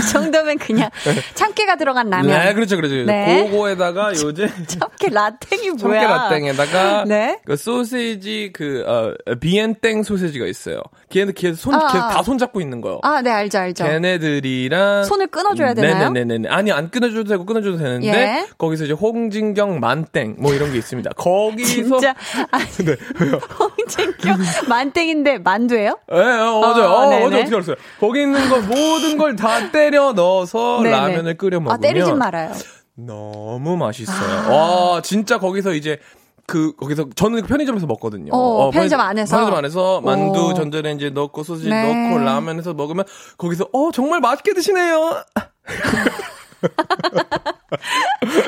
[0.00, 0.90] 이 정도면 그냥
[1.34, 2.26] 참깨가 들어간 라면.
[2.38, 2.94] 네, 그렇죠, 그렇죠.
[3.04, 3.48] 네.
[3.50, 6.06] 그거에다가 요즘 참깨 라땡이 참깨 뭐야?
[6.08, 7.38] 라땡에다가 네.
[7.44, 10.82] 그 소세지 그 어, 비엔땡 소세지가 있어요.
[11.10, 12.08] 걔는 걔 손, 아, 걔 아.
[12.08, 13.00] 다 손잡고 있는 거요.
[13.02, 13.84] 아, 네, 알죠, 알죠.
[13.84, 16.10] 걔네들이랑 손을 끊어줘야 되나요?
[16.10, 16.48] 네네네네.
[16.48, 18.46] 아니 안 끊어줘도 되고 끊어줘도 되는데 예.
[18.58, 21.10] 거기서 이제 홍진경 만땡 뭐 이런 게 있습니다.
[21.16, 22.14] 거기서 진짜
[22.50, 23.40] 아니, 네, 왜요?
[23.58, 25.98] 홍진경 만땡인데 만두예요?
[26.12, 26.84] 예, 어, 맞아요.
[26.90, 27.24] 어, 어, 네네.
[27.24, 27.76] 어제 어떻게 알았어요?
[28.00, 30.96] 거기 있는 거 모든 걸 다 때려 넣어서 네네.
[30.96, 32.52] 라면을 끓여 먹으면 아, 때리진 말아요.
[32.94, 34.38] 너무 맛있어요.
[34.40, 34.50] 아.
[34.94, 35.98] 와, 진짜 거기서 이제
[36.46, 38.32] 그 거기서 저는 편의점에서 먹거든요.
[38.34, 39.36] 어, 편의점 안에서?
[39.36, 40.54] 편의점 안에서 만두 오.
[40.54, 42.08] 전자레인지에 넣고 소시지 네.
[42.10, 43.04] 넣고 라면에서 먹으면
[43.38, 45.22] 거기서 어 정말 맛있게 드시네요.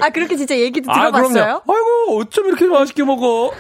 [0.03, 1.33] 아, 그렇게 진짜 얘기도 아 들어봤어요?
[1.33, 1.63] 그럼요.
[1.69, 3.53] 아이고 어쩜 이렇게 맛있게 먹어.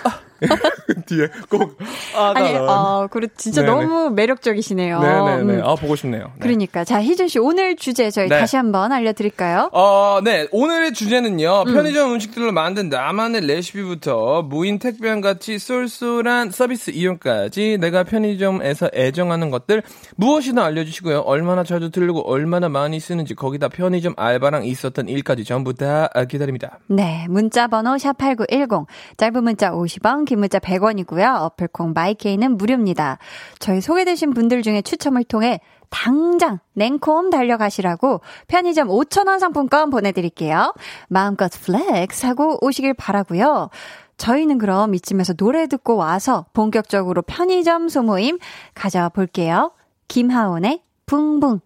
[1.06, 1.78] 뒤에 꼭
[2.16, 3.72] 아, 아니, 나, 어, 그래, 진짜 네네.
[3.72, 5.00] 너무 매력적이시네요.
[5.00, 5.60] 네네네.
[5.60, 5.64] 음.
[5.64, 6.24] 아 보고 싶네요.
[6.24, 6.40] 네.
[6.40, 6.84] 그러니까.
[6.84, 8.38] 자, 희준 씨, 오늘 주제 저희 네.
[8.38, 9.70] 다시 한번 알려드릴까요?
[9.72, 10.48] 어, 네.
[10.50, 11.64] 오늘의 주제는요.
[11.64, 19.82] 편의점 음식들로 만든 나만의 레시피부터 무인 택배와 같이 쏠쏠한 서비스 이용까지 내가 편의점에서 애정하는 것들
[20.16, 21.20] 무엇이나 알려주시고요.
[21.20, 26.78] 얼마나 자주 들르고 얼마나 많이 쓰는지 거기다 편의점 알바랑 있었던 일까지 전부 다 기다립니다.
[26.86, 28.86] 네, 문자 번호 샵 8910.
[29.16, 31.42] 짧은 문자 50원, 긴 문자 100원이고요.
[31.42, 33.18] 어플콩 마이케이는 무료입니다.
[33.58, 40.72] 저희 소개되신 분들 중에 추첨을 통해 당장 냉콤 달려가시라고 편의점 5,000원 상품권 보내드릴게요.
[41.08, 43.68] 마음껏 flex 하고 오시길 바라고요.
[44.16, 48.38] 저희는 그럼 이쯤에서 노래 듣고 와서 본격적으로 편의점 소모임
[48.74, 49.72] 가져볼게요.
[50.08, 51.60] 김하온의 붕붕.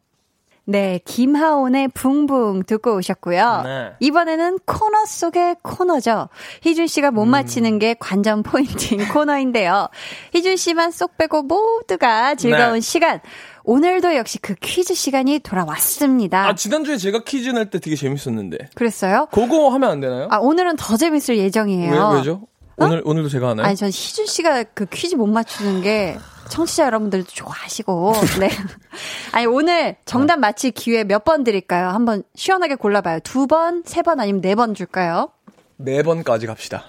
[0.69, 3.63] 네, 김하온의 붕붕 듣고 오셨고요.
[3.65, 3.93] 네.
[4.01, 6.29] 이번에는 코너 속의 코너죠.
[6.63, 9.89] 희준 씨가 못 맞히는 게 관전 포인트인 코너인데요.
[10.35, 12.81] 희준 씨만 쏙 빼고 모두가 즐거운 네.
[12.81, 13.21] 시간.
[13.63, 16.49] 오늘도 역시 그 퀴즈 시간이 돌아왔습니다.
[16.49, 18.59] 아, 지난주에 제가 퀴즈 낼 때 되게 재밌었는데.
[18.75, 19.29] 그랬어요?
[19.33, 20.27] 그거 하면 안 되나요?
[20.31, 22.11] 아, 오늘은 더 재밌을 예정이에요.
[22.11, 22.43] 왜, 왜죠?
[22.77, 23.67] 오늘, 오늘도 제가 하나요?
[23.67, 26.17] 아니, 전 희준 씨가 그 퀴즈 못 맞추는 게
[26.49, 28.51] 청취자 여러분들도 좋아하시고, 네.
[29.33, 31.89] 아니, 오늘 정답 맞힐 기회 몇 번 드릴까요?
[31.89, 33.21] 한번 시원하게 골라봐요.
[33.21, 35.31] 두 번, 세 번 아니면 네 번 줄까요?
[35.77, 36.85] 네 번까지 갑시다.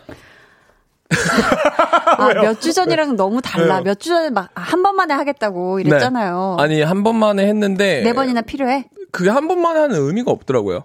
[2.18, 3.82] 아, 몇 주 전이랑 너무 달라.
[3.82, 6.56] 몇 주 전에 막 한 번만에 하겠다고 이랬잖아요.
[6.58, 6.64] 네.
[6.64, 8.02] 아니, 한 번만에 했는데.
[8.04, 8.86] 네 번이나 필요해?
[9.12, 10.84] 그게 한 번만에 하는 의미가 없더라고요.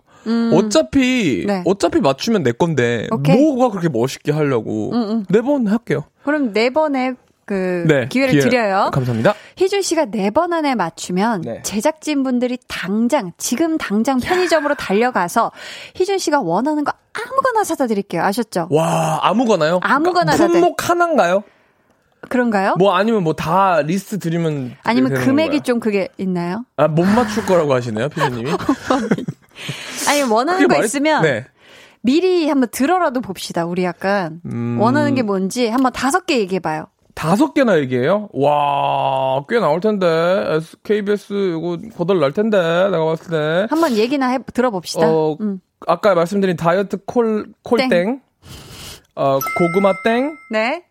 [0.55, 1.47] 어차피 음.
[1.49, 1.63] 네.
[1.67, 3.37] 어차피 맞추면 내 건데 오케이.
[3.37, 4.93] 뭐가 그렇게 멋있게 하려고
[5.29, 6.05] 네 번 할게요.
[6.25, 8.91] 그럼 네 번의 그 네 기회를 기회- 드려요.
[8.93, 9.35] 감사합니다.
[9.57, 11.63] 희준 씨가 네 번 안에 맞추면 네.
[11.63, 15.51] 제작진 분들이 당장 지금 당장 편의점으로 달려가서
[15.97, 18.23] 희준 씨가 원하는 거 아무거나 사다 드릴게요.
[18.23, 18.69] 아셨죠?
[18.71, 19.81] 와 아무거나요?
[19.83, 20.53] 아무거나 다 돼.
[20.53, 21.43] 품목 하나인가요?
[22.29, 22.77] 그런가요?
[22.79, 25.61] 뭐 아니면 뭐 다 리스트 드리면 아니면 금액이 건가요?
[25.63, 26.65] 좀 그게 있나요?
[26.77, 28.53] 아 못 맞출 거라고 하시네요, 피디님이.
[30.09, 31.45] 아니 원하는 거 말이- 있으면 네.
[32.01, 33.65] 미리 한번 들어라도 봅시다.
[33.65, 34.79] 우리 약간 음.
[34.81, 36.87] 원하는 게 뭔지 한번 다섯 개 얘기해 봐요.
[37.15, 38.29] 다섯 개나 얘기해요?
[38.33, 40.07] 와, 꽤 나올 텐데.
[40.83, 42.57] KBS 이거 거덜 날 텐데.
[42.91, 43.67] 내가 봤을 때.
[43.71, 45.09] 한번 얘기나 해 들어봅시다.
[45.11, 45.61] 어, 음.
[45.87, 47.89] 아까 말씀드린 다이어트 콜 콜땡.
[47.89, 48.21] 땡.
[49.15, 50.37] 어, 고구마 땡.
[50.51, 50.85] 네.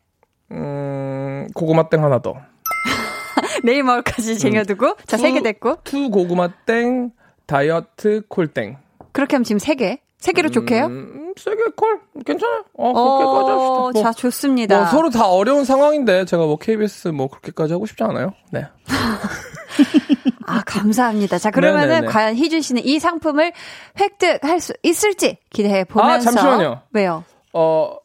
[0.51, 2.35] 음, 고구마 땡 하나 더.
[3.63, 7.11] 내일 먹을까지 쟁여두고 자세개 투- 됐고 투 고구마 땡,
[7.45, 8.77] 다이어트 콜땡.
[9.11, 9.99] 그렇게 하면 지금 세 개.
[10.21, 10.85] 세 개로 좋게요?
[10.85, 11.99] 음, 세개 콜.
[12.23, 12.63] 괜찮아요.
[12.77, 13.73] 어, 그렇게까지 합시다.
[13.73, 14.77] 어, 뭐, 자 좋습니다.
[14.77, 18.33] 뭐 서로 다 어려운 상황인데 제가 뭐 KBS 뭐 그렇게까지 하고 싶지 않아요.
[18.51, 18.67] 네.
[20.45, 21.39] 아 감사합니다.
[21.39, 22.07] 자 그러면은 네네네.
[22.07, 23.51] 과연 희준 씨는 이 상품을
[23.99, 26.81] 획득할 수 있을지 기대해 보면서 아, 잠시만요.
[26.91, 27.23] 왜요?
[27.53, 27.95] 어,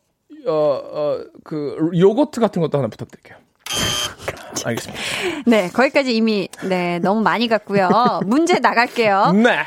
[0.46, 3.36] 어, 어, 그 요거트 같은 것도 하나 부탁드릴게요.
[4.64, 5.02] 알겠습니다.
[5.44, 7.90] 네 거기까지 이미 네 너무 많이 갔고요.
[8.24, 9.32] 문제 나갈게요.
[9.32, 9.58] 네.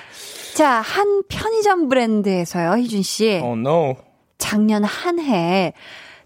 [0.60, 3.96] 자 한 편의점 브랜드에서요 희준 씨 Oh no.
[4.38, 5.74] 작년 한 해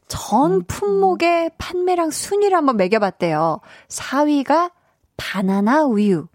[0.08, 3.62] 전 품목의 판매량 순위를 한번 매겨봤대요.
[3.88, 4.72] 4위가
[5.18, 6.28] 바나나 우유,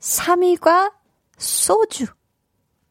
[0.00, 0.92] 3위가
[1.36, 2.06] 소주,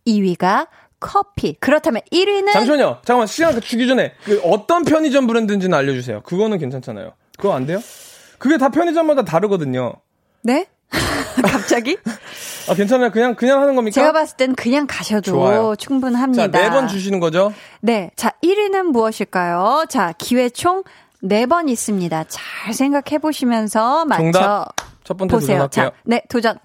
[0.07, 0.67] 2위가
[0.99, 1.53] 커피.
[1.59, 2.99] 그렇다면 1위는 잠시만요.
[3.05, 6.21] 잠깐만 시간 주기 전에 그 어떤 편의점 브랜드인지는 알려주세요.
[6.23, 7.13] 그거는 괜찮잖아요.
[7.37, 7.79] 그거 안 돼요?
[8.39, 9.93] 그게 다 편의점마다 다르거든요.
[10.41, 10.67] 네?
[11.41, 11.97] 갑자기?
[12.69, 13.11] 아 괜찮아요.
[13.11, 13.93] 그냥 그냥 하는 겁니까?
[13.93, 15.75] 제가 봤을 땐 그냥 가셔도 좋아요.
[15.75, 16.49] 충분합니다.
[16.49, 17.53] 자, 네 번 주시는 거죠?
[17.81, 18.11] 네.
[18.15, 19.85] 자, 1위는 무엇일까요?
[19.89, 20.83] 자, 기회 총
[21.23, 22.25] 4번 있습니다.
[22.27, 24.67] 잘 생각해 보시면서 맞춰 정답.
[25.03, 25.67] 첫 번째 보세요.
[25.67, 25.89] 도전할게요.
[25.89, 26.57] 자, 네, 도전.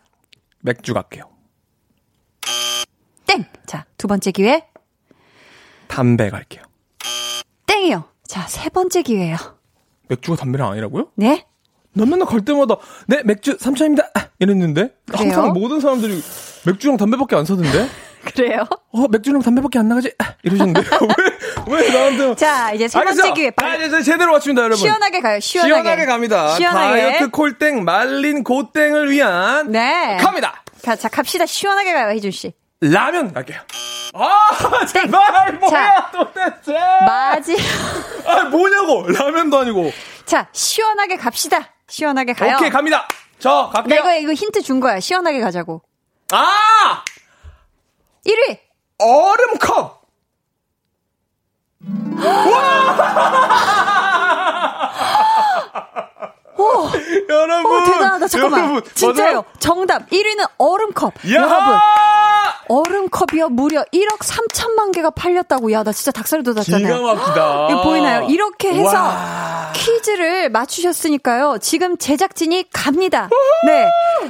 [0.60, 1.24] 맥주 갈게요.
[3.26, 3.44] 땡.
[3.66, 4.66] 자, 두 번째 기회.
[5.86, 6.62] 담배 갈게요.
[7.66, 8.04] 땡이요.
[8.26, 9.36] 자, 세 번째 기회예요.
[10.08, 11.08] 맥주가 담배랑 아니라고요?
[11.16, 11.44] 네?
[11.94, 14.06] 난 맨날 갈 때마다 네 맥주 3천입니다
[14.38, 15.32] 이랬는데 그래요?
[15.34, 16.22] 항상 모든 사람들이
[16.66, 17.88] 맥주랑 담배밖에 안 사던데
[18.34, 18.66] 그래요?
[18.92, 20.80] 어 맥주랑 담배밖에 안 나가지 이러셨는데
[21.68, 23.32] 왜, 왜 나한테 자, 이제 세 번째.
[23.32, 23.50] 기회.
[23.56, 25.40] 아, 이제 제대로 맞춥니다 여러분 시원하게 가요.
[25.40, 25.74] 시원하게.
[25.82, 27.00] 시원하게 갑니다 시원하게.
[27.02, 30.16] 다이어트 콜땡 말린 고땡을 위한 네.
[30.20, 31.44] 갑니다 가, 자, 갑시다.
[31.46, 32.52] 시원하게 가요, 희준 씨.
[32.80, 33.58] 라면 갈게요
[34.14, 36.10] 아 제발 뭐야 자.
[36.12, 37.56] 도대체 마지.
[38.26, 39.90] 아 뭐냐고 라면도 아니고
[40.26, 41.72] 자, 시원하게 갑시다.
[41.88, 42.56] 시원하게 가요.
[42.56, 43.06] 오케이 갑니다
[43.38, 45.00] 저나 갈게요 이거, 이거 힌트 준 거야.
[45.00, 45.82] 시원하게 가자고.
[46.32, 47.02] 아
[48.26, 48.58] 1위!
[48.98, 49.98] 얼음컵
[56.56, 56.90] 오,
[57.28, 58.28] 여러분 오, 대단하다.
[58.28, 58.60] 잠깐만.
[58.64, 59.24] 여러분, 진짜요.
[59.26, 59.44] 맞아요?
[59.60, 60.08] 정답.
[60.10, 61.14] 1위는 얼음컵.
[61.32, 61.34] 야!
[61.34, 61.78] 여러분.
[62.68, 63.48] 얼음컵이요.
[63.50, 65.72] 무려 1억 3천만 개가 팔렸다고.
[65.72, 66.94] 야, 나 진짜 닭살 돋았잖아요.
[66.96, 67.68] 기가 막히다.
[67.70, 68.26] 이거 보이나요?
[68.28, 69.70] 이렇게 해서 와.
[69.74, 71.58] 퀴즈를 맞추셨으니까요.
[71.60, 73.28] 지금 제작진이 갑니다.
[73.66, 73.86] 네.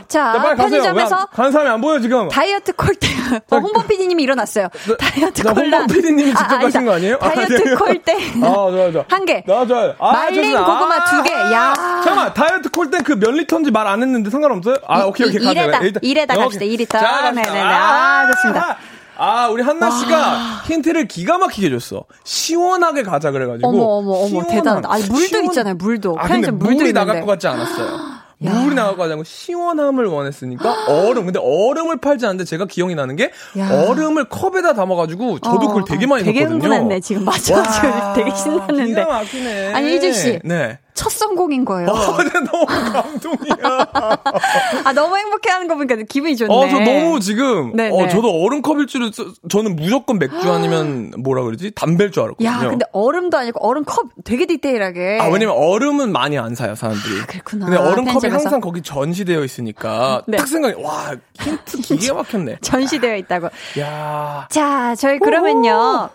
[0.09, 0.83] 자, 자, 빨리 가세요.
[0.83, 2.29] 편의점에서 왜 가는 사람이 안 보여 지금.
[2.29, 3.18] 다이어트 콜땡.
[3.51, 4.68] 어, 홍범 PD님이 일어났어요.
[4.98, 5.79] 다이어트 나 콜라.
[5.81, 6.81] 홍범 PD님이 직접 아, 아니다.
[6.83, 7.18] 거 아니에요?
[7.18, 7.74] 다이어트.
[7.74, 9.05] 아, 좋아, 좋아.
[9.09, 9.42] 한 개.
[9.46, 9.94] 나 좋아요.
[9.98, 10.64] 아, 말린 좋습니다.
[10.64, 11.33] 고구마 두 개.
[11.35, 11.74] 야.
[12.05, 14.77] 잠깐만, 다이어트 콜땡 그몇 리터인지 말 안 했는데 상관없어요?
[14.87, 15.40] 아, 이- 오케이, 오케이.
[15.40, 15.62] 이- 가자.
[15.62, 15.79] 이래다.
[15.79, 16.44] 일단- 이래다 오케이.
[16.44, 16.64] 갑시다.
[16.66, 16.98] 이 리터.
[16.98, 17.31] 자, 갑시다.
[17.33, 17.61] 네 네 네.
[17.62, 18.77] 아, 좋습니다.
[19.21, 22.05] 아, 우리 한나 씨가 힌트를 기가 막히게 줬어.
[22.25, 23.69] 시원하게 가자 그래가지고.
[23.69, 24.93] 어머, 어머, 어머, 대단하다.
[24.93, 26.17] 아니, 물도 시원- 있잖아요, 물도.
[26.19, 26.93] 아, 근데 물도 물이 있는데.
[26.93, 28.19] 나갈 것 같지 않았어요.
[28.38, 31.25] 물이 나갈 것 같지 않고 시원함을 원했으니까 얼음.
[31.25, 33.69] 근데 얼음을 팔지 않는데 제가 기억이 나는 게 야.
[33.88, 36.62] 얼음을 컵에다 담아가지고 저도 어, 그걸 되게 어, 많이 되게 넣었거든요.
[36.75, 37.25] 흥분했네, 지금.
[37.25, 37.61] 맞아.
[37.73, 38.87] 지금 되게 신났는데.
[38.87, 39.73] 기가 막히네.
[39.75, 40.38] 아니, 희준 씨.
[40.45, 40.79] 네.
[40.98, 41.90] 첫 성공인 거예요.
[41.90, 42.18] 아,
[42.50, 43.54] 너무 감동이야.
[44.84, 46.52] 아, 너무 행복해 하는 거 보니까 기분이 좋네.
[46.52, 48.08] 어, 저 너무 지금, 네, 어, 네.
[48.08, 51.70] 저도 얼음컵일 줄은, 저- 저는 무조건 맥주 아니면 뭐라 그러지?
[51.70, 52.48] 담배일 줄 알았거든요.
[52.48, 55.18] 야, 근데 얼음도 아니고 얼음 컵 되게 디테일하게.
[55.20, 57.20] 아, 왜냐면 얼음은 많이 안 사요, 사람들이.
[57.20, 57.66] 아, 그렇구나.
[57.66, 58.32] 근데 얼음컵이?
[58.32, 60.37] 항상 거기 전시되어 있으니까, 네.
[60.37, 62.56] 딱 생각이, 와, 힌트 기가 막혔네.
[62.61, 63.50] 전시되어 있다고.
[63.78, 66.11] 야 자, 저희 그러면요.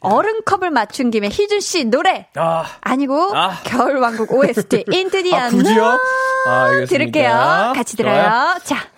[0.00, 3.58] 얼음컵을 맞춘 김에 희준 씨 노래 아, 아니고 아.
[3.64, 5.46] 겨울왕국 OST Into the 아?
[6.46, 6.84] 아.
[6.88, 7.72] 들을게요.
[7.74, 8.22] 같이 들어요.
[8.22, 8.58] 좋아요.
[8.64, 8.97] 자.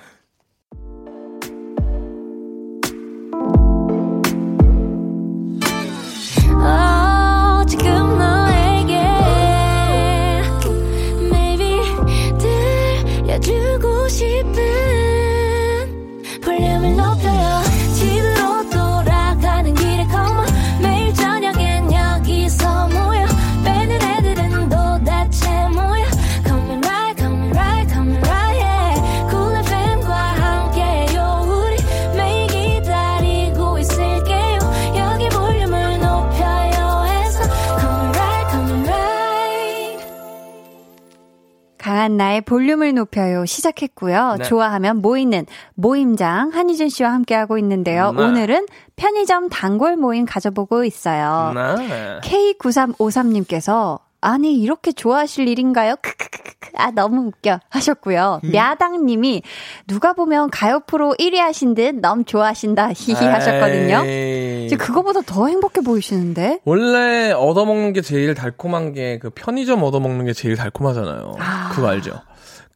[42.01, 44.37] 강한 나의 볼륨을 높여요 시작했고요.
[44.39, 44.45] 네.
[44.45, 48.13] 좋아하면 모이는 모임장 한희준 씨와 함께하고 있는데요.
[48.13, 48.23] 네.
[48.23, 51.53] 오늘은 편의점 단골 모임 가져보고 있어요.
[51.55, 52.21] 네.
[52.23, 55.97] K9353님께서 아니 이렇게 좋아하실 일인가요?
[56.03, 58.41] 크크크크 아 너무 웃겨 하셨고요.
[58.45, 58.55] 음.
[58.55, 59.43] 야당 님이
[59.87, 64.03] 누가 보면 가요 프로 1위 하신 듯 너무 좋아하신다 히히 하셨거든요.
[64.69, 66.61] 지금 그거보다 더 행복해 보이시는데?
[66.65, 71.37] 원래 얻어먹는 게 제일 달콤한 게 그 편의점 얻어먹는 게 제일 달콤하잖아요.
[71.39, 71.71] 아.
[71.73, 72.21] 그거 알죠?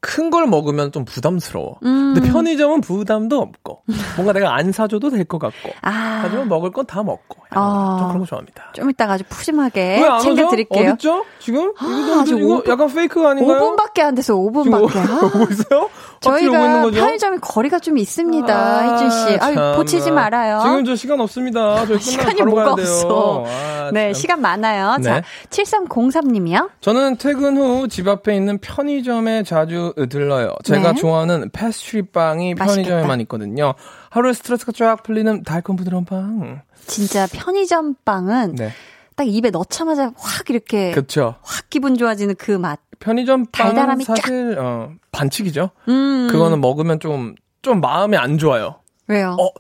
[0.05, 1.79] 큰 걸 먹으면 좀 부담스러워.
[1.83, 2.13] 음.
[2.15, 3.83] 근데 편의점은 부담도 없고
[4.17, 6.21] 뭔가 내가 안 사줘도 될 것 같고 아.
[6.25, 7.97] 하지만 먹을 건 다 먹고 아.
[8.01, 8.73] 좀 그런 거 좋아합니다.
[8.75, 10.03] 좀 이따가 아주 푸짐하게?
[10.23, 10.91] 챙겨드릴게요.
[10.93, 11.25] 어딨죠?
[11.39, 11.73] 지금?
[11.73, 13.59] 이거, 아, 이거, 이거 오 분- 약간 페이크 아닌가요?
[13.77, 14.97] 5분밖에 안 돼서 지금 5분밖에.
[14.97, 15.25] 아.
[15.27, 15.89] 오고 있어요?
[16.21, 16.91] 저희가?
[16.91, 19.39] 편의점이 거리가 좀 있습니다, 희준 씨.
[19.41, 19.77] 아유, 참나.
[19.77, 20.61] 보치지 말아요.
[20.63, 21.87] 지금 저 시간 없습니다.
[21.87, 22.73] 저희 시간이 뭐가.
[22.73, 23.45] 없어.
[23.47, 24.21] 아, 네, 참.
[24.21, 24.97] 시간 많아요.
[25.03, 25.23] 자, 네.
[25.51, 26.71] 7303님이요.
[26.81, 30.55] 저는 퇴근 후 집 앞에 있는 편의점에 자주 들러요.
[30.65, 31.01] 제가 네.
[31.01, 32.55] 좋아하는 패스트리 빵이.
[32.55, 33.75] 편의점에만 있거든요.
[34.11, 36.63] 하루에 스트레스가 쫙 풀리는 달콤 부드러운 빵.
[36.87, 38.71] 진짜 편의점 빵은 네.
[39.17, 41.37] 딱 입에 넣자마자 확 이렇게 그쵸.
[41.43, 42.81] 확 기분 좋아지는 그 맛.
[42.99, 45.71] 편의점 빵은 달달함이 사실, 어, 반칙이죠.
[45.89, 46.29] 음.
[46.31, 48.77] 그거는 먹으면 좀, 좀 마음이 안 좋아요.
[49.07, 49.37] 왜요?
[49.39, 49.51] 어,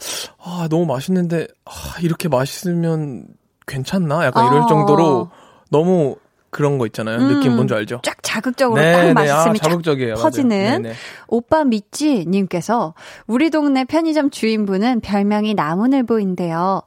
[0.42, 3.26] 아, 너무 맛있는데, 아, 이렇게 맛있으면
[3.66, 4.24] 괜찮나?
[4.24, 4.66] 약간 이럴 어.
[4.66, 5.30] 정도로
[5.70, 6.16] 너무
[6.54, 7.18] 그런 거 있잖아요.
[7.18, 7.56] 느낌 음.
[7.56, 7.98] 뭔지 알죠?
[8.04, 9.12] 쫙 자극적으로 네, 딱 네.
[9.12, 9.56] 맛있으면
[10.12, 10.14] 아.
[10.14, 10.94] 퍼지는 네, 네.
[11.26, 12.94] 오빠 미찌 님께서
[13.26, 16.82] 우리 동네 편의점 주인분은 별명이 나무늘보인데요.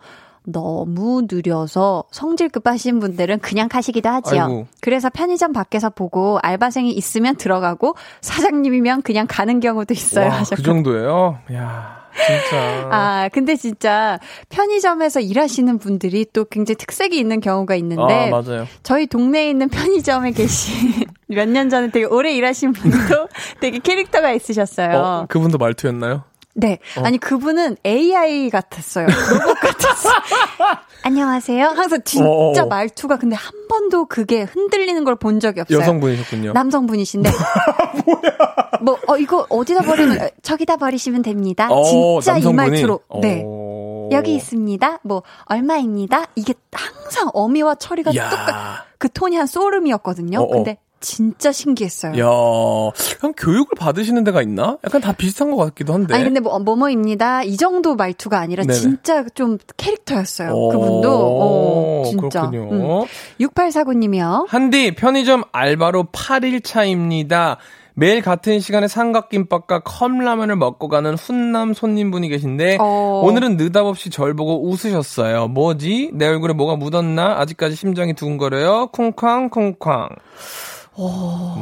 [0.45, 4.43] 너무 느려서 성질급 하신 분들은 그냥 가시기도 하지요.
[4.43, 4.67] 아이고.
[4.79, 10.29] 그래서 편의점 밖에서 보고 알바생이 있으면 들어가고 사장님이면 그냥 가는 경우도 있어요.
[10.29, 10.63] 와, 그.
[10.63, 11.39] 정도예요?
[11.53, 12.89] 야 진짜.
[12.91, 18.67] 아, 근데 진짜 편의점에서 일하시는 분들이 또 굉장히 특색이 있는 경우가 있는데 아, 맞아요.
[18.83, 20.93] 저희 동네에 있는 편의점에 계신
[21.29, 23.27] 몇 년 전에 되게 오래 일하신 분도
[23.61, 24.97] 되게 캐릭터가 있으셨어요.
[24.97, 26.23] 어, 그분도 말투였나요?
[26.59, 26.79] 네.
[27.03, 29.05] 아니, 그분은 AI 같았어요.
[29.05, 30.13] 로봇 같았어요.
[31.03, 31.67] 안녕하세요.
[31.67, 32.65] 항상 진짜 어어어.
[32.65, 35.79] 말투가 근데 한 번도 그게 흔들리는 걸 본 적이 없어요.
[35.79, 36.53] 여성분이셨군요.
[36.53, 37.29] 남성분이신데.
[38.81, 41.67] 뭐, 어, 이거 어디다 버리면, 어, 저기다 버리시면 됩니다.
[41.71, 42.69] 어, 진짜 이 남성분이?
[42.71, 42.99] 말투로.
[43.21, 43.43] 네.
[43.45, 44.09] 어.
[44.11, 44.99] 여기 있습니다.
[45.03, 46.25] 뭐, 얼마입니다.
[46.35, 48.29] 이게 항상 어미와 처리가 야.
[48.29, 50.39] 똑같, 그 톤이 한 소름이었거든요.
[50.39, 50.47] 어어.
[50.47, 52.13] 근데 진짜 신기했어요.
[52.19, 54.77] 야, 그냥 교육을 받으시는 데가 있나?
[54.83, 56.15] 약간 다 비슷한 것 같기도 한데.
[56.15, 58.73] 아니 근데 뭐 뭐뭐입니다 이 정도 말투가 아니라 네네.
[58.73, 63.05] 진짜 좀 캐릭터였어요 어, 그분도 어, 진짜 그렇군요.
[63.39, 67.57] 6849님이요 한디 편의점 알바로 8일 차입니다.
[67.99, 73.21] 매일 같은 시간에 삼각김밥과 컵라면을 먹고 가는 훈남 손님분이 계신데 어.
[73.25, 75.47] 오늘은 느닷없이 절 보고 웃으셨어요.
[75.47, 76.11] 뭐지?
[76.13, 77.39] 내 얼굴에 뭐가 묻었나?
[77.39, 78.89] 아직까지 심장이 두근거려요.
[78.91, 80.09] 쿵쾅 쿵쾅.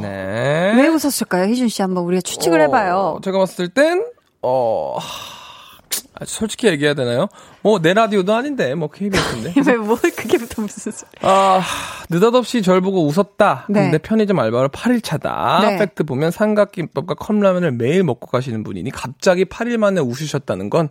[0.00, 0.74] 네.
[0.76, 4.04] 왜 웃었을까요 희준 씨 한번 우리가 추측을 어, 해봐요 제가 봤을 땐,
[4.42, 7.28] 어, 하, 솔직히 얘기해야 되나요?
[7.62, 9.52] 뭐, 내 라디오도 아닌데, 뭐, KBS인데.
[9.70, 11.60] 왜 뭐 그게부터 무슨 소리 아,
[12.08, 13.66] 느닷없이 절 보고 웃었다.
[13.68, 13.82] 네.
[13.82, 15.60] 근데 편의점 알바로 8일 차다.
[15.62, 15.76] 네.
[15.78, 20.88] 팩트 보면 삼각김밥과 컵라면을 매일 먹고 가시는 분이니 갑자기 8일 만에 웃으셨다는 건,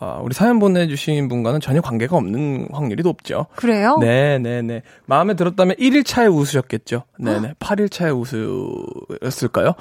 [0.00, 3.46] 아, 우리 사연 보내주신 분과는 전혀 관계가 없는 확률이 높죠.
[3.56, 4.82] 그래요 네네네.
[5.06, 7.02] 마음에 들었다면 1일 차에 웃으셨겠죠.
[7.18, 7.54] 네네.
[7.58, 9.72] 8일 차에 웃으셨을까요?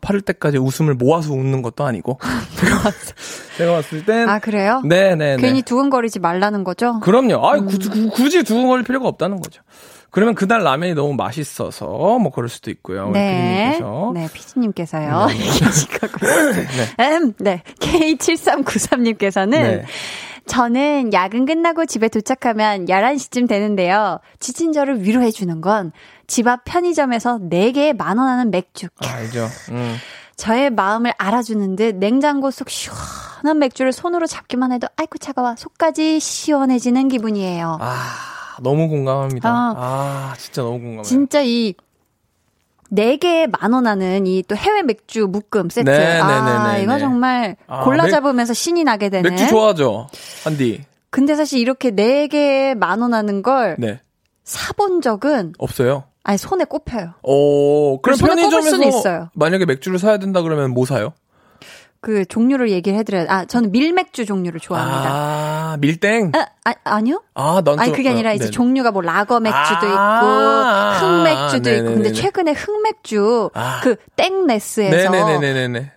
[0.00, 2.18] 8일 때까지 웃음을 모아서 웃는 것도 아니고.
[2.58, 2.90] 제가,
[3.58, 4.28] 제가 봤을 땐.
[4.28, 5.42] 아 그래요 네네네.
[5.42, 7.46] 괜히 두근거리지 말라는 거죠 그럼요.
[7.46, 9.62] 아, 굳이, 구- 굳이 두근거릴 필요가 없다는 거죠.
[10.10, 13.10] 그러면 그날 라면이 너무 맛있어서 뭐 그럴 수도 있고요.
[13.10, 13.72] 네.
[13.72, 14.12] 피디님께서.
[14.14, 15.26] 네, 피디님께서요.
[15.32, 16.10] 얘기하시고요.
[17.00, 17.62] 음, 네.
[17.80, 19.84] K7393님께서는 네.
[20.46, 24.18] 저는 야근 끝나고 집에 도착하면 11시쯤 되는데요.
[24.40, 25.92] 지친 저를 위로해주는 건
[26.28, 28.86] 집 앞 편의점에서 4개에 만원 하는 맥주.
[29.04, 29.48] 아, 알죠.
[29.70, 29.96] 음.
[30.36, 37.08] 저의 마음을 알아주는 듯 냉장고 속 시원한 맥주를 손으로 잡기만 해도 아이고 차가워 속까지 시원해지는
[37.08, 37.78] 기분이에요.
[37.80, 37.96] 아,
[38.62, 39.48] 너무 공감합니다.
[39.48, 39.74] 아.
[39.76, 41.02] 아, 진짜 너무 공감해요.
[41.02, 41.74] 진짜 이,
[42.90, 45.88] 네 개에 만원 하는 이 또 해외 맥주 묶음 세트.
[45.90, 46.26] 네, 아,
[46.64, 46.98] 네, 네, 네, 이거 네.
[47.00, 49.28] 정말 아, 골라 맥- 잡으면서 신이 나게 되는.
[49.30, 50.06] 맥주 좋아하죠?
[50.44, 50.84] 한디.
[51.10, 54.00] 근데 사실 이렇게 네 개에 만원 하는 걸 네.
[54.44, 56.04] 사본 적은 없어요.
[56.24, 57.14] 아니 손에 꼽혀요.
[57.22, 59.28] 오, 그럼 손에 꼽을 수는 편의점에서 있어요.
[59.34, 61.12] 만약에 맥주를 사야 된다 그러면 뭐 사요?
[62.00, 63.26] 그 종류를 얘기를 해드려요.
[63.28, 65.08] 아 저는 밀맥주 종류를 좋아합니다.
[65.10, 66.32] 아, 밀땡?
[66.34, 67.22] 아, 아 아니요?
[67.34, 68.50] 아, 난 아니 좀- 그게 아니라 어, 이제 네네.
[68.52, 72.12] 종류가 뭐 라거 맥주도 아, 있고 흑맥주도 있고 근데.
[72.12, 73.80] 최근에 흑맥주 아.
[73.82, 75.92] 그 땡네스에서 네네네네네.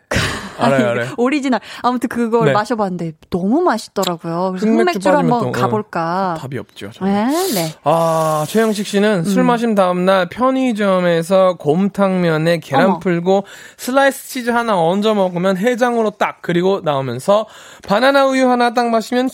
[0.62, 1.09] 알아요, 알아요.
[1.18, 2.51] 오리지널 아무튼 그걸 네.
[2.53, 4.53] 마셔봤는데 너무 맛있더라고요.
[4.57, 6.36] 그래서 흑맥주 빠지면 한번 또, 어, 가볼까.
[6.39, 6.91] 답이 없죠.
[6.91, 7.12] 저는.
[7.14, 7.74] 네, 네.
[7.84, 12.99] 아, 최영식 씨는 술 마신 다음날 편의점에서 곰탕면에 계란 어머.
[12.99, 13.45] 풀고
[13.78, 17.45] 슬라이스 치즈 하나 얹어 먹으면 해장으로 딱 그리고 나오면서
[17.88, 19.30] 바나나 우유 하나 딱 마시면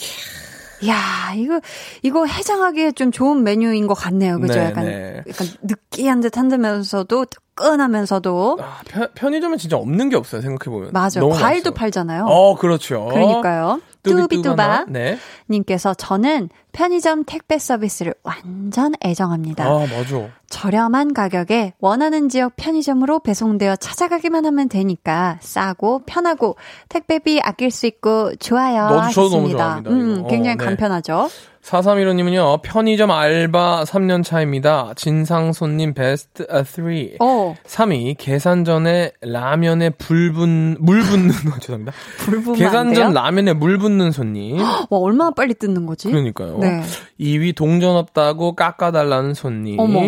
[0.87, 1.59] 야 이거
[2.03, 4.39] 이거 해장하기에 좀 좋은 메뉴인 것 같네요.
[4.39, 4.59] 그죠?
[4.59, 5.23] 네, 약간 네.
[5.27, 10.41] 약간 느끼한 듯 한면서도 뜨끈하면서도 아, 편, 편의점은 진짜 없는 게 없어요.
[10.41, 10.91] 생각해 보면.
[10.93, 11.29] 맞아요.
[11.29, 11.73] 과일도 맛있어요.
[11.73, 12.25] 팔잖아요.
[12.25, 13.05] 어, 그렇죠.
[13.05, 13.81] 그러니까요.
[14.07, 14.85] 뚜비뚜바.
[14.89, 15.17] 네.
[15.49, 19.65] 님께서 저는 편의점 택배 서비스를 완전 애정합니다.
[19.65, 20.29] 아, 맞아.
[20.49, 26.55] 저렴한 가격에 원하는 지역 편의점으로 배송되어 찾아가기만 하면 되니까 싸고 편하고
[26.89, 28.83] 택배비 아낄 수 있고 좋아요.
[28.89, 29.57] 너도 저도 너무 하셨습니다.
[29.57, 30.27] 좋아합니다, 음.
[30.27, 30.65] 굉장히 어, 네.
[30.65, 31.29] 간편하죠.
[31.67, 34.93] 4315님은요, 편의점 알바 3년 차입니다.
[34.95, 37.17] 진상 손님 베스트 3.
[37.19, 41.91] 어, 3위, 계산 전에 라면에 불 분, 물 붓는, 죄송합니다.
[42.19, 42.95] 불부만 계산 돼요?
[42.95, 44.59] 전 라면에 물 붓는 손님.
[44.89, 46.09] 와, 얼마나 빨리 뜯는 거지?
[46.09, 46.57] 그러니까요.
[46.59, 46.83] 네.
[47.19, 49.77] 2위, 동전 없다고 깎아달라는 손님.
[49.79, 49.99] 어머.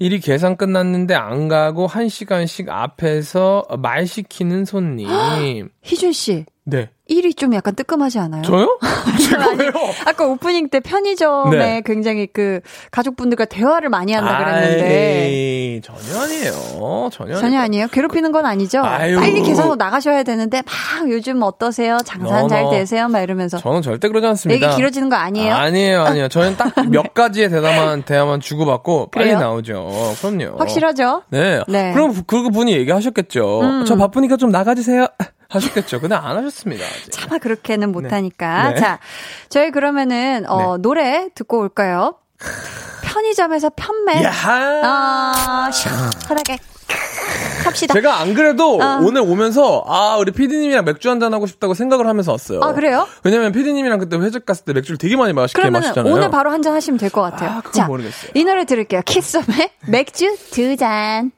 [0.00, 5.68] 1위, 계산 끝났는데 안 가고 1시간씩 앞에서 말 시키는 손님.
[5.82, 6.90] 희준 씨, 네.
[7.08, 8.42] 1위 좀 약간 뜨끔하지 않아요?
[8.42, 8.78] 저요?
[9.30, 9.70] 제가요?
[10.06, 11.82] 아까 오프닝 때 편의점에 네.
[11.84, 17.08] 굉장히 그 가족분들과 대화를 많이 한다 그랬는데 아이, 전혀 아니에요.
[17.12, 17.86] 전혀, 전혀 아니에요.
[17.88, 18.80] 괴롭히는 건 아니죠.
[18.84, 19.16] 아유.
[19.20, 21.98] 빨리 계산하고 나가셔야 되는데 막 요즘 어떠세요?
[22.04, 22.66] 장사는 잘.
[22.70, 23.08] 되세요?
[23.08, 24.66] 막 이러면서 저는 절대 그러지 않습니다.
[24.66, 25.54] 얘기 길어지는 거 아니에요?
[25.54, 26.28] 아니에요, 아니에요.
[26.28, 29.38] 저는 딱 몇 가지의 대답만, 대화만 주고받고 빨리 그래요?
[29.38, 29.88] 나오죠.
[30.20, 30.56] 그럼요.
[30.58, 31.22] 확실하죠?
[31.30, 31.60] 네.
[31.68, 31.90] 네.
[31.90, 31.94] 음.
[31.94, 33.84] 그럼 그 분이 얘기하셨겠죠.
[33.86, 35.06] 저 바쁘니까 좀 나가주세요.
[35.48, 36.00] 하셨겠죠.
[36.00, 36.84] 근데 안 하셨습니다.
[36.84, 37.10] 아직.
[37.12, 38.70] 차마 그렇게는 못하니까.
[38.70, 38.80] 네.
[38.80, 38.98] 자,
[39.48, 40.82] 저희 그러면은 어, 네.
[40.82, 42.16] 노래 듣고 올까요?
[43.02, 44.22] 편의점에서 편매.
[44.22, 44.82] 야하!
[44.84, 46.58] 아, 시원하게
[47.64, 47.94] 합시다.
[47.94, 49.00] 제가 안 그래도 아.
[49.02, 52.60] 오늘 오면서 아 우리 피디님이랑 맥주 한잔 하고 싶다고 생각을 하면서 왔어요.
[52.62, 53.08] 아, 그래요?
[53.24, 56.12] 왜냐면 피디님이랑 그때 회식 갔을 때 맥주를 되게 많이 그러면 마시잖아요.
[56.14, 57.50] 오늘 바로 한 잔 하시면 될 것 같아요.
[57.50, 58.30] 아, 자, 모르겠어요.
[58.34, 59.02] 이 노래 들을게요.
[59.04, 61.32] 키썸의 맥주 두 잔.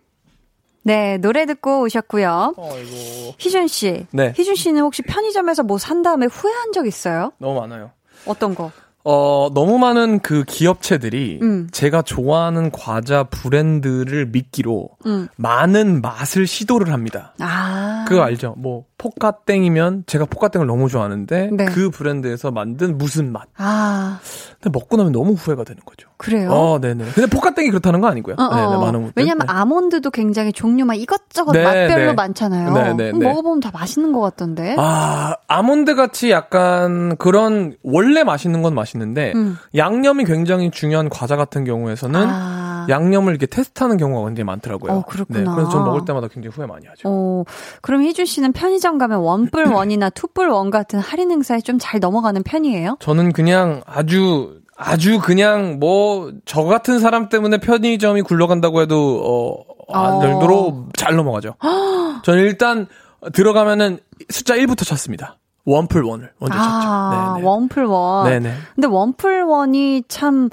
[0.89, 2.55] 네, 노래 듣고 오셨고요.
[2.57, 4.07] 아이고 희준 씨.
[4.11, 4.33] 네.
[4.35, 7.31] 희준 씨는 혹시 편의점에서 뭐 산 다음에 후회한 적 있어요?
[7.37, 7.91] 너무 많아요.
[8.25, 8.73] 어떤 거?
[9.05, 11.69] 어, 너무 많은 그 기업체들이 음.
[11.73, 15.29] 제가 좋아하는 과자 브랜드를 미끼로 음.
[15.37, 17.35] 많은 맛을 시도를 합니다.
[17.41, 18.05] 아.
[18.09, 18.55] 그거 알죠?
[18.59, 21.65] 뭐 포카땡이면 제가 포카땡을 너무 좋아하는데 네.
[21.67, 23.45] 그 브랜드에서 만든 무슨 맛.
[23.57, 24.19] 아,
[24.61, 26.09] 근데 먹고 나면 너무 후회가 되는 거죠.
[26.17, 26.51] 그래요?
[26.51, 27.05] 어, 네네.
[27.15, 28.35] 근데 포카땡이 그렇다는 거 아니고요.
[28.37, 28.55] 어, 어.
[28.55, 29.13] 네네, 많은 것들.
[29.15, 29.53] 왜냐면 네.
[29.53, 32.13] 아몬드도 굉장히 종류만 이것저것 네, 맛별로 네.
[32.15, 32.73] 많잖아요.
[32.73, 33.19] 네, 네, 네.
[33.29, 34.75] 먹어보면 다 맛있는 것 같던데.
[34.77, 39.57] 아, 아몬드 같이 약간 그런 원래 맛있는 건 맛있는 데 음.
[39.75, 42.87] 양념이 굉장히 중요한 과자 같은 경우에서는 아.
[42.89, 44.93] 양념을 이렇게 테스트하는 경우가 굉장히 많더라고요.
[44.93, 45.39] 어, 그렇구나.
[45.41, 47.03] 네, 그래서 전 먹을 때마다 굉장히 후회 많이 하죠.
[47.05, 47.45] 어,
[47.83, 52.43] 그럼 희준 씨는 편의점 가면 원뿔 원이나 투뿔 원 같은 할인 행사에 좀 잘 넘어가는
[52.43, 52.97] 편이에요?
[53.01, 60.21] 저는 그냥 아주 아주 그냥 뭐 저 같은 사람 때문에 편의점이 굴러간다고 해도 어안 어.
[60.21, 61.55] 정도로 잘 넘어가죠.
[62.25, 62.87] 저는 일단
[63.33, 63.99] 들어가면은
[64.31, 65.37] 숫자 1부터 찾습니다.
[65.69, 67.35] 원풀 원을 먼저 아, 찾죠.
[67.37, 67.47] 네네.
[67.47, 68.29] 원뿔 원.
[68.29, 68.55] 네네.
[68.75, 70.49] 근데 원뿔 원이 참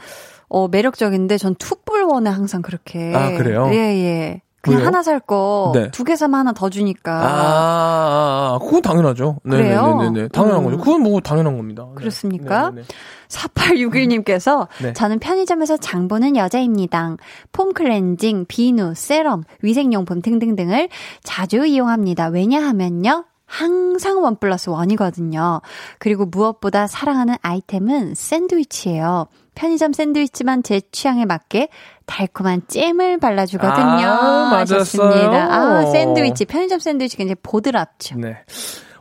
[0.50, 3.14] 어, 매력적인데 전 투뿔 원에 항상 그렇게.
[3.16, 3.70] 아, 그래요?
[3.72, 4.42] 예, 예.
[4.62, 4.88] 그냥 왜요?
[4.88, 6.16] 하나 살 거 두개 네.
[6.16, 7.14] 사면 하나 더 주니까.
[7.14, 9.38] 아, 아, 아, 그건 당연하죠.
[9.44, 10.30] 네네네.
[10.30, 10.64] 당연한 음.
[10.66, 10.78] 거죠.
[10.80, 11.86] 그건 뭐 당연한 겁니다.
[11.90, 11.96] 네.
[11.96, 12.70] 그렇습니까?
[12.72, 12.88] 네네네.
[13.30, 14.94] 4861님께서 네.
[14.94, 17.16] 저는 편의점에서 장 보는 여자입니다.
[17.52, 20.90] 폼 클렌징, 비누, 세럼, 위생용품 등등등을
[21.24, 22.28] 자주 이용합니다.
[22.28, 23.26] 왜냐하면요.
[23.46, 25.62] 항상 one plus one이거든요.
[26.00, 29.28] 그리고 무엇보다 사랑하는 아이템은 샌드위치예요.
[29.54, 31.70] 편의점 샌드위치만 제 취향에 맞게
[32.06, 34.06] 달콤한 잼을 발라주거든요.
[34.06, 34.80] 아, 맞았어요.
[34.80, 35.54] 하셨습니다.
[35.54, 36.46] 아, 샌드위치.
[36.46, 38.16] 편의점 샌드위치 굉장히 보드랍죠.
[38.20, 38.38] 네.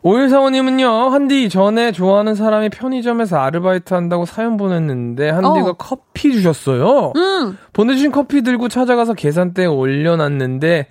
[0.06, 5.72] 오일사원님은요, 한디 전에 좋아하는 사람이 편의점에서 아르바이트 한다고 사연 보냈는데, 한디가 어.
[5.78, 7.14] 커피 주셨어요.
[7.16, 7.56] 음.
[7.72, 10.88] 보내주신 커피 들고 찾아가서 계산대에 올려놨는데,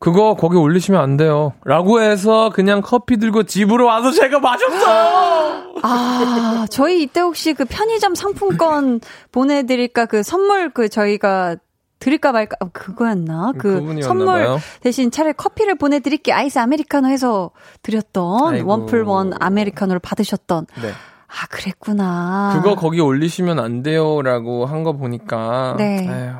[0.00, 1.52] 그거 거기 올리시면 안 돼요.
[1.64, 5.74] 라고 해서 그냥 커피 들고 집으로 와서 제가 마셨어요!
[5.82, 11.56] 아, 저희 이때 혹시 그 편의점 상품권 보내드릴까 그 선물 그 저희가
[11.98, 14.58] 드릴까 말까 어, 그거였나 그 그분이었나 선물 봐요.
[14.80, 17.50] 대신 차라리 커피를 보내드릴게 아이스 아메리카노 해서
[17.82, 18.70] 드렸던 아이고.
[18.70, 20.88] 원풀 원 아메리카노를 받으셨던 네.
[20.88, 25.74] 아 그랬구나 그거 거기 올리시면 안 돼요라고 한 거 보니까.
[25.76, 26.08] 네.
[26.10, 26.34] 에휴,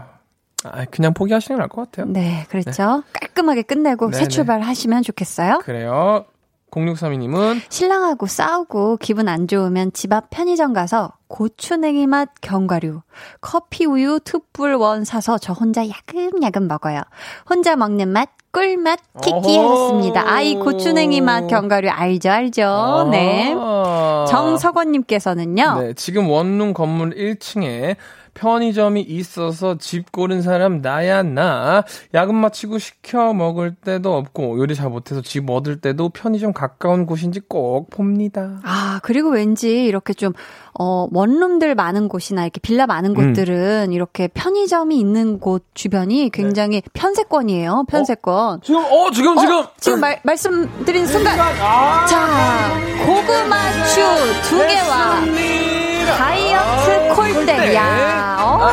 [0.65, 2.07] 아, 그냥 포기하시는 게 나을 것 같아요.
[2.13, 4.29] 네 그렇죠 깔끔하게 끝내고 새 네네.
[4.29, 6.25] 출발 하시면 좋겠어요 그래요.
[6.71, 13.03] 0632님은 신랑하고 싸우고 기분 안 좋으면 집 앞 편의점 가서 고추냉이 맛 견과류,
[13.41, 17.03] 커피 우유 투뿔 원 사서 저 혼자 야금야금 먹어요.
[17.49, 19.73] 혼자 먹는 맛 꿀맛 키키 어허.
[19.73, 20.23] 하셨습니다.
[20.33, 23.09] 아이 고추냉이 맛 견과류 알죠 알죠.
[23.11, 23.53] 네.
[23.57, 24.27] 아.
[24.29, 25.81] 정석원님께서는요.
[25.81, 27.97] 네, 지금 원룸 건물 1층에
[28.35, 31.85] 편의점이 있어서 집 고른 사람 나야 나.
[32.15, 37.41] 야근 마치고 시켜 먹을 때도 없고 요리 잘 못해서 집 얻을 때도 편의점 가까운 곳인지
[37.49, 38.61] 꼭 봅니다.
[38.63, 40.33] 아, 그리고 왠지 이렇게 좀,
[40.79, 43.15] 어, 원룸들 많은 곳이나 이렇게 빌라 많은 음.
[43.15, 47.85] 곳들은 이렇게 편의점이 있는 곳 주변이 굉장히 편세권이에요.
[47.89, 48.61] 편세권.
[48.63, 51.39] 지금 어 지금 지금 어, 지금 말, 말씀드린 순간.
[51.41, 52.71] 아, 자,
[53.05, 54.01] 고구마추
[54.49, 57.75] 두 개와 다이어트 콜대.
[57.75, 58.69] 야, 어.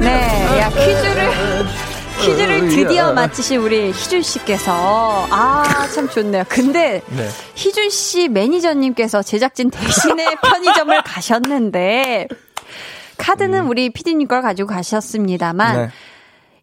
[0.00, 1.30] 네, 야, 퀴즈를,
[2.20, 5.26] 퀴즈를 드디어 맞히신 우리 희준 씨께서.
[5.30, 6.44] 아, 참 좋네요.
[6.48, 7.28] 근데, 네.
[7.54, 12.28] 희준 씨 매니저님께서 제작진 대신에 편의점을 가셨는데,
[13.16, 15.90] 카드는 우리 피디님 걸 가지고 가셨습니다만, 네.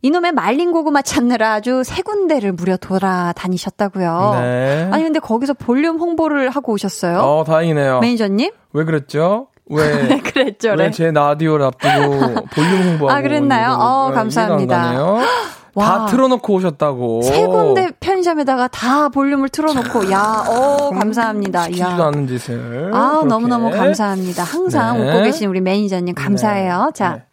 [0.06, 4.36] 이놈의 말린 고구마 찾느라 아주 세 군데를 무려 돌아다니셨다고요.
[4.40, 4.90] 네.
[4.92, 7.18] 아니 근데 거기서 볼륨 홍보를 하고 오셨어요?
[7.22, 8.02] 어 다행이네요.
[8.02, 8.52] 매니저님?
[8.74, 9.48] 왜 그랬죠?
[9.68, 9.82] 왜
[10.22, 10.84] 그랬죠, 네.
[10.86, 13.72] 왜제 라디오를 앞두고 볼륨 홍보하고 아, 그랬나요?
[13.72, 14.80] 어, 네, 감사합니다.
[14.80, 15.26] 안 가네요.
[15.76, 17.22] 다 틀어놓고 오셨다고.
[17.24, 21.64] 세 군데 편의점에다가 다 볼륨을 틀어놓고, 야, 어, 감사합니다.
[21.64, 22.06] 시키지도 야.
[22.08, 22.92] 않은 짓을.
[22.94, 23.24] 아.
[23.28, 24.44] 너무너무 감사합니다.
[24.44, 25.10] 항상 네.
[25.10, 26.92] 웃고 계신 우리 매니저님 감사해요.
[26.94, 27.24] 자, 네.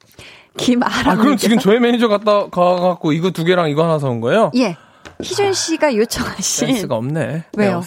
[0.57, 1.09] 김아람.
[1.09, 4.51] 아, 그럼 지금 저희 매니저 갔다 가갖고 이거 두 개랑 이거 하나 사온 거예요?
[4.57, 4.77] 예.
[5.23, 6.67] 희준 씨가 요청하신.
[6.69, 7.45] 센스가 없네.
[7.57, 7.83] 왜요?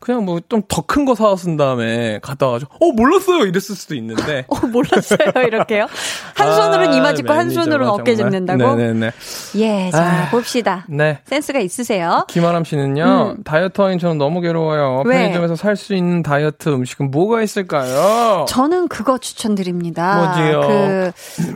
[0.00, 3.44] 그냥 뭐 좀 더 큰 거 사왔은 다음에 갔다 와가지고, 어, 몰랐어요!
[3.46, 4.44] 이랬을 수도 있는데.
[4.48, 5.18] 어, 몰랐어요.
[5.46, 5.86] 이렇게요.
[6.34, 8.14] 한 손으로는 이마 짚고 한 손으로는 어깨.
[8.14, 8.74] 짚는다고?
[8.76, 9.10] 네네네.
[9.56, 10.30] 예, 자, 아.
[10.30, 10.84] 봅시다.
[10.88, 11.18] 네.
[11.26, 12.24] 센스가 있으세요.
[12.28, 15.02] 김아람 씨는요, 다이어터인 저는 너무 괴로워요.
[15.04, 15.08] 음.
[15.08, 15.18] 왜?
[15.18, 18.44] 편의점에서 살 수 있는 다이어트 음식은 뭐가 있을까요?
[18.48, 20.34] 저는 그거 추천드립니다.
[20.36, 20.60] 뭐지요?
[20.66, 21.12] 그,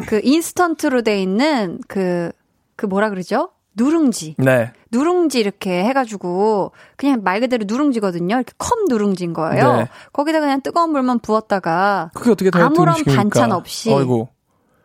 [0.06, 2.30] 그 인스턴트로 돼 있는 그,
[2.76, 3.50] 그 뭐라 그러죠?
[3.76, 4.36] 누룽지.
[4.38, 4.72] 네.
[4.92, 8.36] 누룽지 이렇게 해가지고 그냥 말 그대로 누룽지거든요.
[8.36, 9.76] 이렇게 컵 누룽지인 거예요.
[9.78, 9.88] 네.
[10.12, 13.22] 거기다 그냥 뜨거운 물만 부었다가 그게 어떻게 다이어트 아무런 음식입니까?
[13.22, 14.28] 반찬 없이 아이고.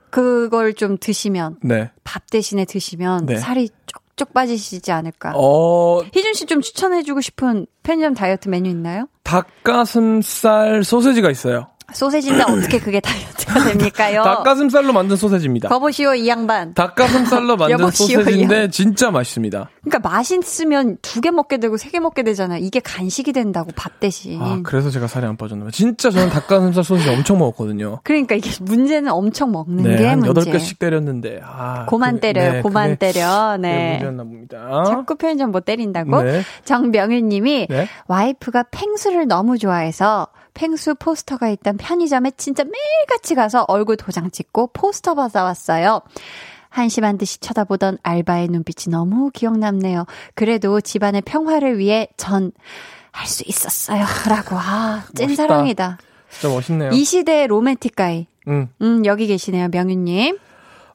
[0.10, 1.92] 그걸 좀 드시면 네.
[2.04, 3.36] 밥 대신에 드시면 네.
[3.38, 5.34] 살이 쪽쪽 빠지시지 않을까.
[5.36, 9.08] 어, 희준 씨 좀 추천해주고 싶은 편의점 다이어트 메뉴 있나요?
[9.24, 11.68] 닭가슴살 소세지가 있어요.
[11.94, 14.22] 소세지인데 어떻게 그게 다이어트가 됩니까요?
[14.24, 15.70] 닭가슴살로 만든 소세지입니다.
[15.70, 16.74] 거보시오 이 양반.
[16.74, 19.70] 닭가슴살로 만든 소세지인데 진짜 맛있습니다.
[19.84, 22.60] 그러니까 맛있으면 두 개 먹게 되고 세 개 먹게 되잖아요.
[22.62, 24.42] 이게 간식이 된다고 밥 대신.
[24.42, 25.72] 아, 그래서 제가 살이 안 빠졌나 봐요.
[25.72, 28.02] 진짜 저는 닭가슴살 소세지 엄청 먹었거든요.
[28.04, 30.52] 그러니까 이게 문제는 엄청 먹는 네, 게 한 문제.
[30.52, 31.40] 8개씩 때렸는데.
[31.44, 32.52] 아, 고만 때려요.
[32.54, 33.58] 네, 고만 그게- 때려.
[33.58, 33.92] 네.
[33.92, 34.84] 문제였나 봅니다.
[34.86, 36.22] 자꾸 편의점 못 때린다고?
[36.24, 36.42] 네.
[36.66, 37.88] 정명윤 님이 네.
[38.08, 40.28] 와이프가 펭수를 너무 좋아해서
[40.58, 46.02] 펭수 포스터가 있던 편의점에 진짜 매일같이 가서 얼굴 도장 찍고 포스터 받아왔어요.
[46.70, 50.06] 한심한 듯이 쳐다보던 알바의 눈빛이 너무 기억남네요.
[50.36, 52.52] 그래도 집안의 평화를 위해 전
[53.18, 54.06] 할 수 있었어요.
[54.30, 54.56] 라고.
[54.58, 55.48] 아, 찐 멋있다.
[55.48, 55.98] 사랑이다.
[56.30, 56.92] 진짜 멋있네요.
[56.92, 58.28] 이 시대의 로맨틱 가이.
[58.48, 58.70] 음.
[58.82, 60.38] 음, 여기 계시네요, 명윤님.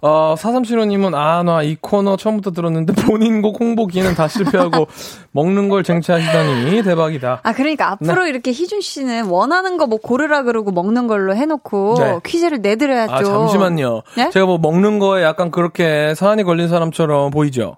[0.04, 4.88] 어, 4375님은, 아, 나 이 코너 처음부터 들었는데 본인 곡 홍보 기회는 다 실패하고
[5.30, 7.40] 먹는 걸 쟁취하시다니 대박이다.
[7.42, 12.18] 아, 그러니까 앞으로 이렇게 희준 씨는 원하는 거 뭐 고르라 그러고 먹는 걸로 해놓고 네.
[12.24, 13.12] 퀴즈를 내드려야죠.
[13.12, 14.02] 아, 잠시만요.
[14.16, 14.30] 네?
[14.30, 17.76] 제가 뭐 먹는 거에 약간 그렇게 사안이 걸린 사람처럼 보이죠?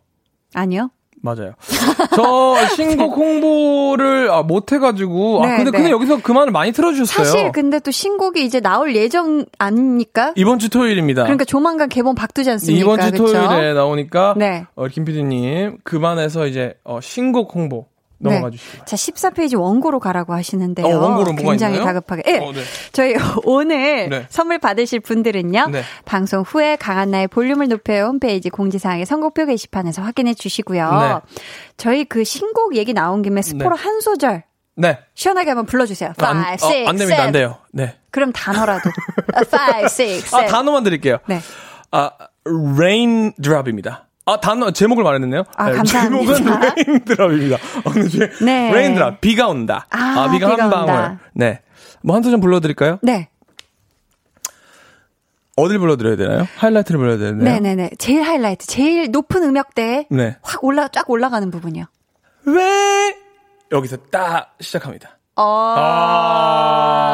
[0.54, 0.90] 아니요.
[1.24, 1.54] 맞아요.
[2.14, 5.78] 저 신곡 홍보를 아, 못 해가지고 아 네, 근데 네.
[5.78, 7.24] 근데 여기서 그 말을 많이 틀어주셨어요.
[7.24, 10.34] 사실 근데 또 신곡이 이제 나올 예정 아닙니까?
[10.36, 11.22] 이번 주 토요일입니다.
[11.22, 12.82] 그러니까 조만간 개봉 박두지 않습니까?
[12.82, 13.32] 이번 주 그쵸?
[13.32, 14.66] 토요일에 나오니까 네.
[14.74, 17.86] 어, 김 PD님 그만해서 이제 어, 신곡 홍보
[18.18, 20.86] 넘어가 주시기 자, 14페이지 원고로 가라고 하시는데요.
[20.86, 21.84] 어, 원고로 굉장히 있나요?
[21.84, 22.22] 다급하게.
[22.26, 22.38] 예.
[22.38, 22.62] 어, 네.
[22.92, 24.26] 저희 오늘 네.
[24.28, 25.68] 선물 받으실 분들은요.
[25.68, 25.82] 네.
[26.04, 30.90] 방송 후에 강한나의 볼륨을 높여요 홈페이지 공지사항의 선곡표 게시판에서 확인해 주시고요.
[30.90, 31.40] 네.
[31.76, 34.44] 저희 그 신곡 얘기 나온 김에 스포로 한 소절
[34.76, 34.98] 네.
[35.14, 36.12] 시원하게 한번 불러주세요.
[36.20, 37.16] 5, 안, 6, 어, 안 됩니다.
[37.16, 37.20] 7.
[37.20, 37.58] 안 돼요.
[37.72, 37.96] 네.
[38.10, 38.90] 그럼 단어라도.
[39.34, 40.20] 5, 6, 7.
[40.32, 41.18] 아, 단어만 드릴게요.
[41.26, 41.40] 네.
[41.90, 42.10] 아,
[42.46, 44.08] raindrop입니다.
[44.26, 45.44] 아, 단어, 제목을 말했네요.
[45.56, 46.34] 아, 네, 감사합니다.
[46.34, 47.56] 제목은.
[47.84, 48.68] 어느 중 네.
[48.70, 49.86] raindrop, 비가 온다.
[49.90, 50.90] 아, 비가 한 비가 방울.
[50.90, 51.20] 온다.
[51.34, 51.60] 네.
[52.02, 52.98] 뭐한 소절 불러드릴까요?
[53.02, 53.28] 네.
[55.56, 56.48] 어딜 불러드려야 되나요?
[56.56, 57.44] 하이라이트를 불러야 되나요?
[57.44, 57.90] 네네네.
[57.98, 60.36] 제일 하이라이트, 제일 높은 음역대에 네.
[60.42, 61.84] 확 올라, 쫙 올라가는 부분이요.
[62.46, 63.14] 왜?
[63.70, 65.18] 여기서 딱 시작합니다.
[65.36, 65.74] 어.
[65.76, 67.13] 아.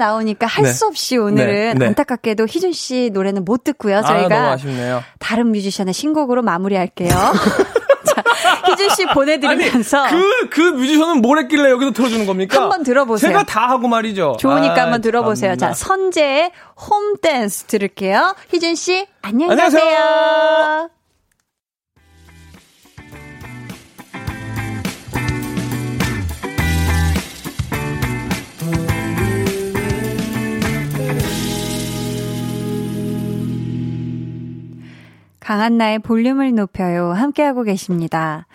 [0.00, 0.72] 나오니까 할 네.
[0.72, 1.86] 수 없이 오늘은 네, 네.
[1.86, 3.98] 안타깝게도 희준 씨 노래는 못 듣고요.
[3.98, 5.04] 아, 저희가 아쉽네요.
[5.18, 7.10] 다른 뮤지션의 신곡으로 마무리할게요.
[8.04, 8.24] 자,
[8.70, 12.60] 희준 씨 보내드리면서 그, 그 뮤지션은 뭘 했길래 여기서 틀어주는 겁니까?
[12.60, 13.30] 한번 들어보세요.
[13.30, 14.36] 제가 다 하고 말이죠.
[14.40, 15.56] 좋으니까 아, 한번 들어보세요.
[15.56, 15.74] 참나.
[15.74, 18.34] 자, 선재의 홈 댄스 들을게요.
[18.52, 19.52] 희준 씨, 안녕히.
[19.52, 20.99] 안녕하세요.
[35.50, 37.10] 강한나의 볼륨을 높여요.
[37.10, 38.46] 함께하고 계십니다.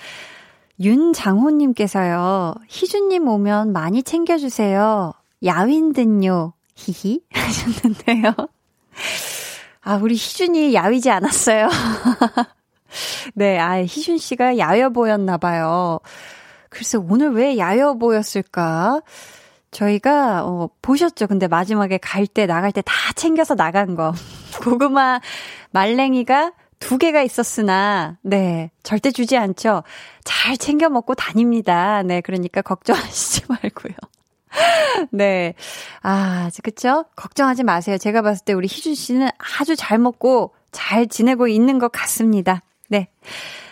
[0.80, 5.12] 윤장호님께서요, 희준님 오면 많이 챙겨주세요.
[5.44, 6.54] 야윈 든요.
[6.74, 7.20] 히히.
[7.36, 8.34] 하셨는데요.
[9.82, 11.68] 아, 우리 희준이 야위지 않았어요.
[13.36, 16.00] 네, 아, 희준 씨가 야여 보였나봐요.
[16.70, 19.02] 글쎄, 오늘 왜 야여 보였을까?
[19.72, 21.28] 저희가, 어, 보셨죠?
[21.28, 24.14] 근데 마지막에 갈 때, 나갈 때 다 챙겨서 나간 거.
[24.64, 25.20] 고구마
[25.72, 26.54] 말랭이가
[26.86, 29.82] 두 개가 있었으나, 네, 절대 주지 않죠.
[30.24, 32.04] 잘 챙겨 먹고 다닙니다.
[32.04, 33.96] 네, 그러니까 걱정하시지 말고요.
[35.10, 35.56] 네.
[36.04, 37.06] 아, 그쵸?
[37.16, 37.98] 걱정하지 마세요.
[37.98, 39.30] 제가 봤을 때 우리 희준 씨는
[39.60, 42.62] 아주 잘 먹고 잘 지내고 있는 것 같습니다.
[42.88, 43.08] 네.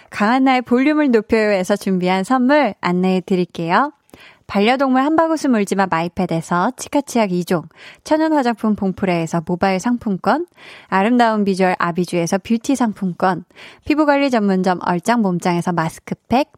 [0.09, 3.93] 강한 나의 볼륨을 높여요에서 준비한 선물 안내해 드릴게요.
[4.53, 7.69] 반려동물 한바구스 물지마 마이패드에서 치카치약 2종,
[8.03, 10.45] 천연 화장품 봉프레에서 모바일 상품권,
[10.89, 13.45] 아름다운 비주얼 아비주에서 뷰티 상품권,
[13.87, 16.51] 피부관리 전문점 얼짱 몸짱에서 마스크팩,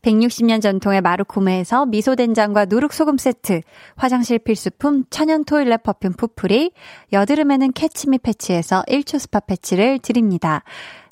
[0.00, 3.60] 160년 전통의 마루코메에서 미소된장과 누룩소금 세트,
[3.96, 6.72] 화장실 필수품 천연 toilet perfume 푸프리,
[7.12, 10.62] 여드름에는 캐치미 패치에서 1초 스파 패치를 드립니다.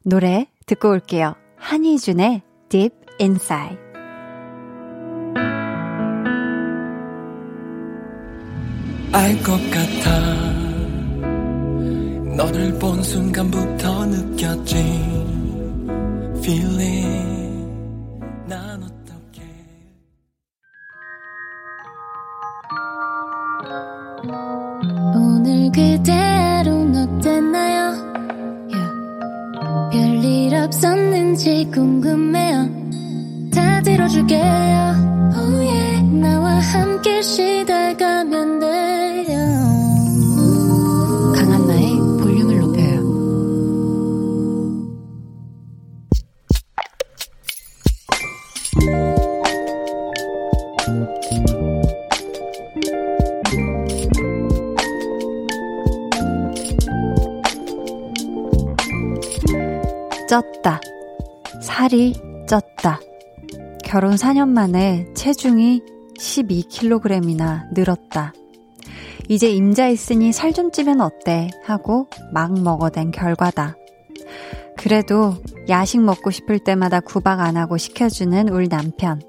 [0.04, 1.34] 노래 듣고 올게요.
[1.58, 2.40] 한희준의
[2.70, 3.83] Deep Inside.
[9.14, 10.10] 알 것 같아
[12.36, 14.74] 너를 본 순간부터 느꼈지
[16.38, 17.64] Feeling
[18.48, 19.40] 난 어떻게
[25.14, 27.94] 오늘 그대로는 어땠나요?
[29.92, 32.68] 별일 없었는지 궁금해요.
[33.54, 34.42] 다 들어줄게요.
[35.36, 36.02] Oh yeah.
[36.20, 37.73] 나와 함께 시달
[60.34, 60.80] 쪘다.
[61.62, 62.14] 살이
[62.48, 62.98] 쪘다.
[63.84, 65.82] 결혼 4년 만에 체중이
[66.18, 68.32] 12kg이나 늘었다.
[69.28, 71.50] 이제 임자 있으니 살 좀 찌면 어때?
[71.64, 73.76] 하고 막 먹어댄 결과다.
[74.76, 75.34] 그래도
[75.68, 79.22] 야식 먹고 싶을 때마다 구박 안 하고 시켜주는 울 남편.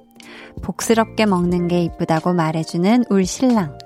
[0.63, 3.77] 복스럽게 먹는 게 이쁘다고 말해주는 울 신랑.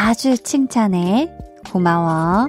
[0.00, 1.30] 아주 칭찬해.
[1.72, 2.48] 고마워.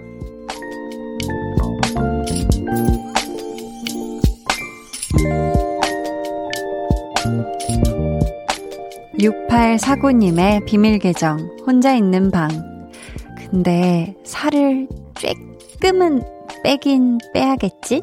[9.17, 12.49] 6849님의 비밀 계정, 혼자 있는 방.
[13.37, 16.23] 근데 살을 쬐끔은
[16.63, 18.01] 빼긴 빼야겠지?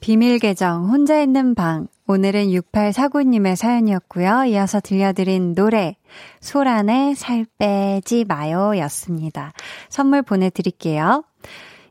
[0.00, 1.88] 비밀 계정, 혼자 있는 방.
[2.10, 4.44] 오늘은 6849님의 사연이었고요.
[4.46, 5.98] 이어서 들려드린 노래,
[6.40, 9.52] 소란의 살 빼지 마요 였습니다.
[9.90, 11.22] 선물 보내드릴게요.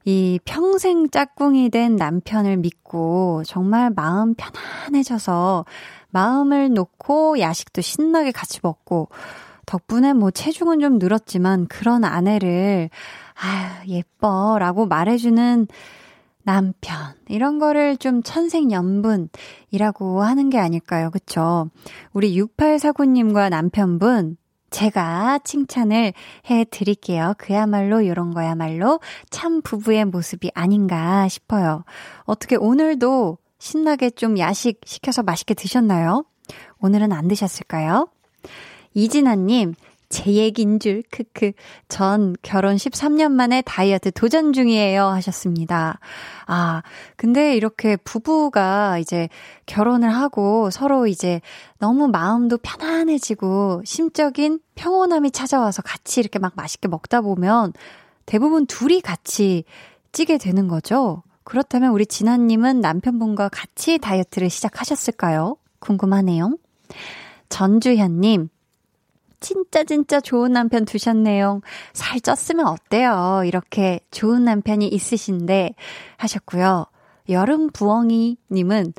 [0.06, 5.66] 이 평생 짝꿍이 된 남편을 믿고 정말 마음 편안해져서
[6.10, 9.10] 마음을 놓고 야식도 신나게 같이 먹고
[9.68, 12.90] 덕분에 뭐 체중은 좀 늘었지만 그런 아내를
[13.36, 15.68] 아유 예뻐 라고 말해주는
[16.48, 16.96] 남편
[17.28, 21.70] 이런 거를 좀 천생연분이라고 하는 게 아닐까요 그쵸
[22.14, 24.38] 우리 6849님과 남편분
[24.70, 26.12] 제가 칭찬을
[26.50, 27.34] 해 드릴게요.
[27.38, 31.86] 그야말로 이런 거야말로 참 부부의 모습이 아닌가 싶어요.
[32.24, 36.26] 어떻게 오늘도 신나게 좀 야식 시켜서 맛있게 드셨나요?
[36.80, 38.10] 오늘은 안 드셨을까요?
[38.94, 39.74] 이진아님,
[40.10, 41.52] 제 얘기인 줄, 크크.
[41.90, 45.06] 전 결혼 13년 만에 다이어트 도전 중이에요.
[45.06, 46.00] 하셨습니다.
[46.46, 46.82] 아,
[47.18, 49.28] 근데 이렇게 부부가 이제
[49.66, 51.42] 결혼을 하고 서로 이제
[51.80, 57.74] 너무 마음도 편안해지고 심적인 평온함이 찾아와서 같이 이렇게 막 맛있게 먹다 보면
[58.26, 59.66] 대부분 둘이 같이
[60.14, 61.24] 찌게 되는 거죠.
[61.44, 65.58] 그렇다면 우리 진아님은 남편분과 같이 다이어트를 시작하셨을까요?
[65.80, 66.58] 궁금하네요.
[67.50, 68.50] 전주현님,
[69.40, 71.62] 진짜 진짜 좋은 남편 두셨네요.
[71.94, 73.44] 살 쪘으면 어때요?
[73.46, 75.76] 이렇게 좋은 남편이 있으신데
[76.18, 76.86] 하셨고요.
[77.30, 78.94] 여름 부엉이 님은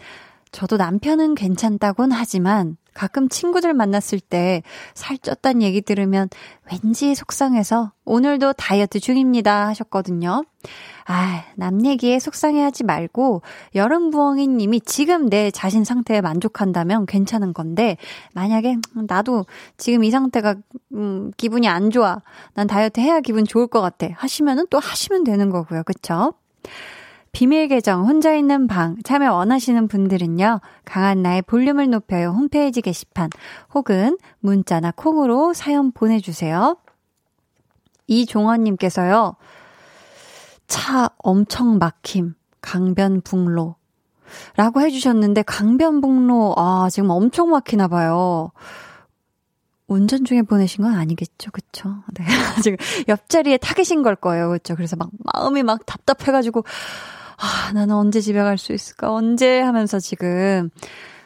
[0.53, 6.29] 저도 남편은 괜찮다곤 하지만 가끔 친구들 만났을 때 살쪘단 얘기 들으면
[6.69, 10.43] 왠지 속상해서 오늘도 다이어트 중입니다 하셨거든요.
[11.07, 13.43] 아, 남 얘기에 속상해 하지 말고
[13.77, 17.97] 여름 부엉이 님이 지금 내 자신 상태에 만족한다면 괜찮은 건데
[18.35, 19.47] 만약에 나도
[19.77, 20.57] 지금 이 상태가
[20.93, 22.21] 음, 기분이 안 좋아.
[22.55, 24.09] 난 다이어트 해야 기분 좋을 것 같아.
[24.17, 25.85] 하시면은 또 하시면 되는 거고요.
[25.85, 26.35] 그쵸?
[27.39, 30.61] 비밀 계정 혼자 있는 방 참여 원하시는 분들은요.
[30.85, 33.31] 강한 나의 볼륨을 높여요 홈페이지 게시판
[33.73, 36.77] 혹은 문자나 콩으로 사연 보내주세요.
[38.09, 39.37] 이종원님께서요.
[40.67, 43.77] 차 엄청 막힘 강변북로
[44.57, 48.51] 라고 해주셨는데 강변북로 아 지금 엄청 막히나 봐요.
[49.87, 52.03] 운전 중에 보내신 건 아니겠죠, 그쵸?
[52.15, 52.25] 네.
[52.65, 52.77] 지금
[53.07, 54.75] 옆자리에 타 계신 걸 거예요, 그쵸?
[54.75, 56.65] 그래서 막 마음이 막 답답해가지고,
[57.39, 59.13] 아, 나는 언제 집에 갈 수 있을까?
[59.13, 59.61] 언제?
[59.61, 60.71] 하면서 지금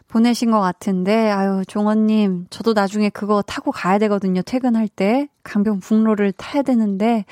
[0.09, 5.29] 보내신 것 같은데, 아유, 종원님, 저도 나중에 그거 타고 가야 되거든요, 퇴근할 때.
[5.43, 7.25] 강변북로를 타야 되는데,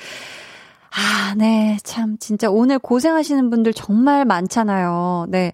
[0.89, 1.77] 아, 네.
[1.83, 5.27] 참, 진짜 오늘 고생하시는 분들 정말 많잖아요.
[5.29, 5.53] 네.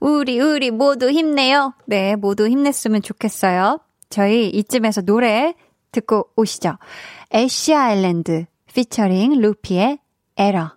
[0.00, 1.72] 우리, 우리 모두 힘내요.
[1.86, 2.14] 네.
[2.14, 3.80] 모두 힘냈으면 좋겠어요.
[4.10, 5.54] 저희 이쯤에서 노래
[5.90, 6.76] 듣고 오시죠.
[7.34, 9.98] 애쉬 아일랜드 피처링 루피의
[10.36, 10.75] 에러.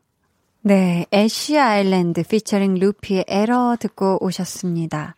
[0.62, 1.05] 네.
[1.14, 5.16] 애쉬 아일랜드 피처링 루피의 에러 듣고 오셨습니다.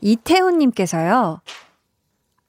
[0.00, 1.40] 이태훈님께서요.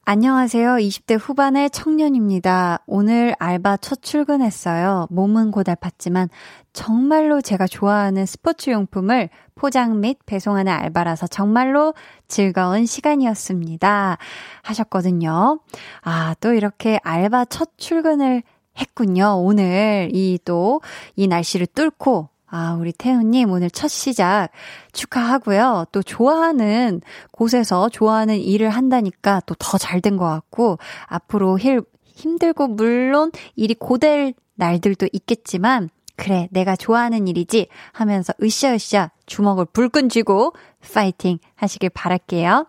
[0.04, 0.76] 안녕하세요.
[0.76, 2.80] 20대 후반의 청년입니다.
[2.86, 5.06] 오늘 알바 첫 출근했어요.
[5.10, 6.28] 몸은 고달팠지만
[6.72, 11.94] 정말로 제가 좋아하는 스포츠 용품을 포장 및 배송하는 알바라서 정말로
[12.26, 14.18] 즐거운 시간이었습니다.
[14.62, 15.60] 하셨거든요.
[16.02, 18.42] 아, 또 이렇게 알바 첫 출근을
[18.78, 19.36] 했군요.
[19.40, 24.48] 오늘 이또이 날씨를 뚫고 아, 우리 태훈님 오늘 첫 시작
[24.92, 25.86] 축하하고요.
[25.92, 32.68] 또 좋아하는 곳에서 좋아하는 일을 한다니까 또 더 잘 된 것 같고, 앞으로 힐, 힘들고
[32.68, 40.54] 물론 일이 고될 날들도 있겠지만, 그래, 내가 좋아하는 일이지 하면서 으쌰으쌰 주먹을 불끈 쥐고
[40.94, 42.66] 파이팅 하시길 바랄게요.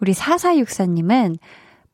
[0.00, 1.38] 우리 4464님은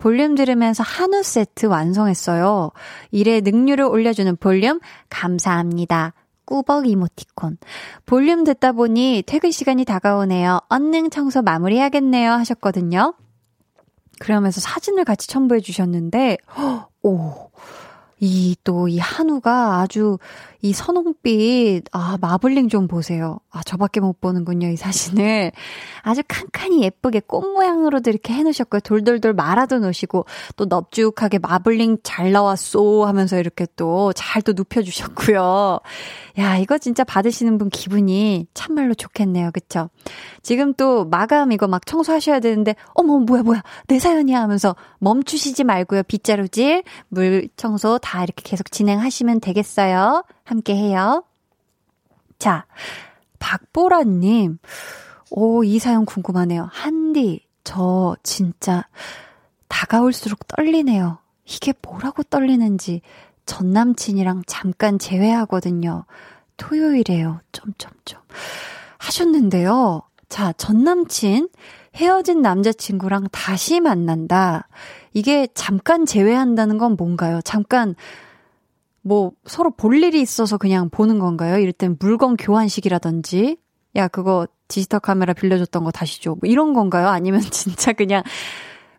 [0.02, 2.72] 볼륨 들으면서 한우 세트 완성했어요.
[3.12, 6.12] 일에 능률을 올려주는 볼륨 감사합니다.
[6.44, 7.56] 꾸벅 이모티콘.
[8.04, 10.58] 볼륨 듣다 보니 퇴근 시간이 다가오네요.
[10.68, 12.32] 언능 청소 마무리해야겠네요.
[12.32, 13.14] 하셨거든요.
[14.18, 16.36] 그러면서 사진을 같이 첨부해 주셨는데,
[17.04, 17.50] 오,
[18.18, 20.18] 이 또 이 한우가 아주
[20.64, 23.40] 이 선홍빛, 아, 마블링 좀 보세요.
[23.50, 25.50] 아, 저밖에 못 보는군요, 이 사진을.
[26.02, 28.78] 아주 칸칸이 예쁘게 꽃 모양으로도 이렇게 해놓으셨고요.
[28.80, 35.80] 돌돌돌 말아도 놓으시고, 또 넙죽하게 마블링 잘 나왔소 하면서 이렇게 또잘또 눕혀주셨고요.
[36.38, 39.50] 야, 이거 진짜 받으시는 분 기분이 참말로 좋겠네요.
[39.52, 39.90] 그쵸?
[40.42, 46.04] 지금 또 마감 이거 막 청소하셔야 되는데, 어머, 뭐야, 뭐야, 내 사연이야 하면서 멈추시지 말고요.
[46.04, 50.22] 빗자루질, 물 청소 다 이렇게 계속 진행하시면 되겠어요.
[50.44, 51.24] 함께 해요.
[52.38, 52.66] 자,
[53.38, 54.58] 박보라님.
[55.30, 56.68] 오, 이 사연 궁금하네요.
[56.70, 58.86] 한디, 저 진짜
[59.68, 61.18] 다가올수록 떨리네요.
[61.44, 63.00] 이게 뭐라고 떨리는지
[63.46, 66.04] 전 남친이랑 잠깐 재회하거든요.
[66.56, 67.40] 토요일에요.
[67.52, 68.20] 점점점.
[68.98, 70.02] 하셨는데요.
[70.28, 71.48] 자, 전 남친
[71.96, 74.68] 헤어진 남자친구랑 다시 만난다.
[75.12, 77.40] 이게 잠깐 재회한다는 건 뭔가요?
[77.42, 77.94] 잠깐
[79.02, 81.58] 뭐 서로 볼 일이 있어서 그냥 보는 건가요?
[81.58, 83.56] 이럴 땐 물건 교환식이라든지
[83.96, 86.30] 야 그거 디지털 카메라 빌려줬던 거 다시 줘.
[86.30, 87.08] 뭐 이런 건가요?
[87.08, 88.22] 아니면 진짜 그냥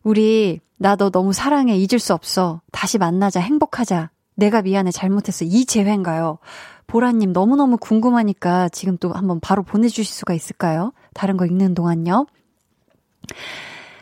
[0.04, 5.66] 우리 나 너 너무 사랑해 잊을 수 없어 다시 만나자 행복하자 내가 미안해 잘못했어 이
[5.66, 6.40] 재회인가요?
[6.88, 10.92] 보라님 너무너무 궁금하니까 지금 또 한번 바로 보내주실 수가 있을까요?
[11.14, 12.26] 다른 거 읽는 동안요.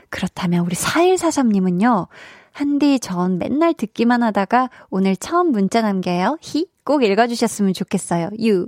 [0.09, 2.07] 그렇다면 우리 4143님은요.
[2.61, 6.37] 한디 전 맨날 듣기만 하다가 오늘 처음 문자 남겨요.
[6.43, 6.67] 히?
[6.83, 8.29] 꼭 읽어주셨으면 좋겠어요.
[8.43, 8.67] 유.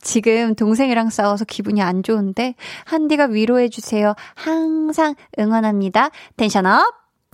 [0.00, 4.16] 지금 동생이랑 싸워서 기분이 안 좋은데 한디가 위로해 주세요.
[4.34, 6.10] 항상 응원합니다.
[6.36, 6.82] 텐션업!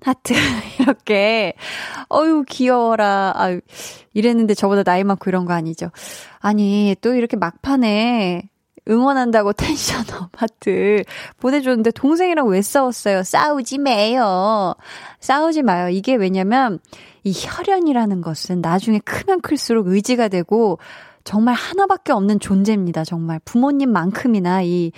[0.02, 0.34] 하트
[0.78, 1.54] 이렇게
[2.12, 3.60] 어유 귀여워라 아유
[4.12, 5.90] 이랬는데 저보다 나이 많고 이런 거 아니죠
[6.38, 8.48] 아니 또 이렇게 막판에
[8.88, 11.02] 응원한다고 텐션업 하트
[11.38, 13.22] 보내줬는데 동생이랑 왜 싸웠어요?
[13.22, 14.74] 싸우지 매요.
[15.20, 15.88] 싸우지 마요.
[15.88, 16.78] 이게 왜냐면
[17.24, 20.78] 이 혈연이라는 것은 나중에 크면 클수록 의지가 되고
[21.24, 23.04] 정말 하나밖에 없는 존재입니다.
[23.04, 24.92] 정말 부모님만큼이나 이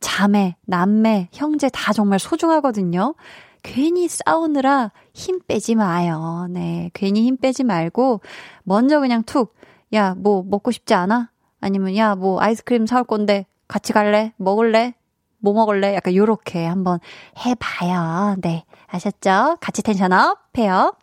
[0.00, 3.14] 자매, 남매, 형제 다 정말 소중하거든요.
[3.62, 6.46] 괜히 싸우느라 힘 빼지 마요.
[6.50, 6.90] 네.
[6.94, 8.20] 괜히 힘 빼지 말고,
[8.62, 9.54] 먼저 그냥 툭,
[9.92, 11.30] 야, 뭐, 먹고 싶지 않아?
[11.60, 14.32] 아니면 야, 뭐 아이스크림 사올 건데 같이 갈래?
[14.36, 14.94] 먹을래?
[15.38, 15.94] 뭐 먹을래?
[15.94, 16.98] 약간 요렇게 한번
[17.46, 18.36] 해봐요.
[18.40, 18.64] 네.
[18.86, 19.56] 아셨죠?
[19.60, 20.94] 같이 텐션업 해요.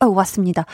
[0.00, 0.66] 어, 왔습니다.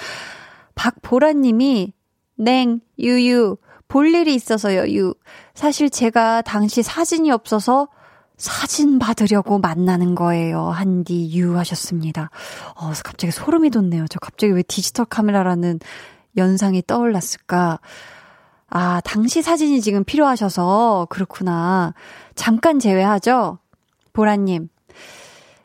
[0.74, 1.92] 박보라님이,
[2.36, 3.56] 냉, 유유,
[3.88, 5.14] 볼 일이 있어서요, 유.
[5.54, 7.88] 사실 제가 당시 사진이 없어서
[8.36, 10.68] 사진 받으려고 만나는 거예요.
[10.68, 12.30] 한디 유 하셨습니다.
[12.74, 14.06] 어, 갑자기 소름이 돋네요.
[14.08, 15.80] 저 갑자기 왜 디지털 카메라라는
[16.36, 17.80] 연상이 떠올랐을까?
[18.68, 21.94] 아, 당시 사진이 지금 필요하셔서 그렇구나.
[22.34, 23.58] 잠깐 제외하죠?
[24.12, 24.68] 보라님.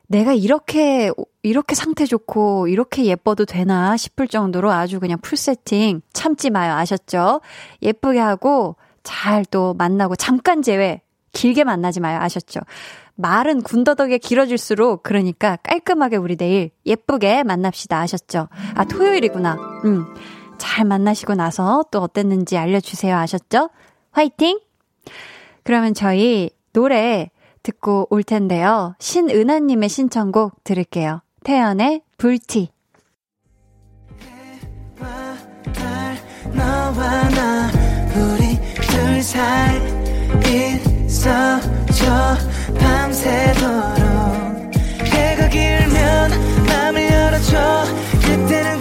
[0.07, 1.09] 내가 이렇게,
[1.41, 6.73] 이렇게 상태 좋고, 이렇게 예뻐도 되나 싶을 정도로 아주 그냥 풀 세팅 참지 마요.
[6.73, 7.41] 아셨죠?
[7.81, 11.01] 예쁘게 하고, 잘 또 만나고, 잠깐 제외.
[11.31, 12.19] 길게 만나지 마요.
[12.19, 12.59] 아셨죠?
[13.15, 17.97] 말은 군더더기에 길어질수록, 그러니까 깔끔하게 우리 내일 예쁘게 만납시다.
[17.99, 18.49] 아셨죠?
[18.75, 19.53] 아, 토요일이구나.
[19.85, 20.05] 음.
[20.62, 23.18] 잘 만나시고 나서 또 어땠는지 알려주세요.
[23.18, 23.72] 아셨죠?
[24.12, 24.59] 화이팅!
[25.64, 27.32] 그러면 저희 노래
[27.64, 28.93] 듣고 올 텐데요.
[28.99, 31.24] 신은하님의 신청곡 들을게요.
[31.43, 32.70] 태연의 불티.
[42.80, 43.66] 밤새도록
[45.05, 46.32] 해가 길면
[46.68, 47.84] 맘을 열어줘
[48.22, 48.80] 그때는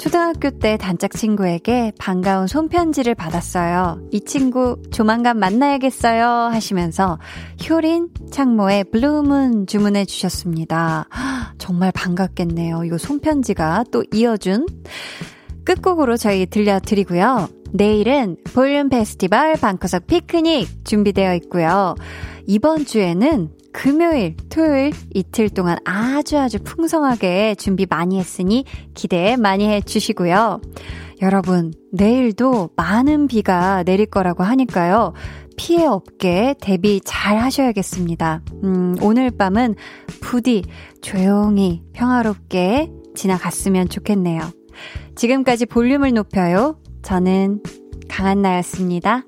[0.00, 4.00] 초등학교 때 단짝 친구에게 반가운 손편지를 받았어요.
[4.10, 7.18] 이 친구 조만간 만나야겠어요 하시면서
[7.68, 11.06] 효린 창모의 Blue Moon 주문해 주셨습니다.
[11.58, 12.84] 정말 반갑겠네요.
[12.84, 14.64] 이 손편지가 또 이어준
[15.64, 17.50] 끝곡으로 저희 들려드리고요.
[17.74, 21.94] 내일은 볼륨 페스티벌 방구석 피크닉 준비되어 있고요.
[22.46, 28.64] 이번 주에는 금요일, 토요일 이틀 동안 아주 아주 풍성하게 준비 많이 했으니
[28.94, 30.60] 기대 많이 해 주시고요.
[31.22, 35.12] 여러분, 내일도 많은 비가 내릴 거라고 하니까요.
[35.56, 38.42] 피해 없게 대비 잘 하셔야겠습니다.
[38.64, 39.74] 음, 오늘 밤은
[40.20, 40.64] 부디
[41.02, 44.40] 조용히 평화롭게 지나갔으면 좋겠네요.
[45.16, 46.78] 지금까지 볼륨을 높여요.
[47.02, 47.62] 저는
[48.08, 49.24] 강한나였습니다.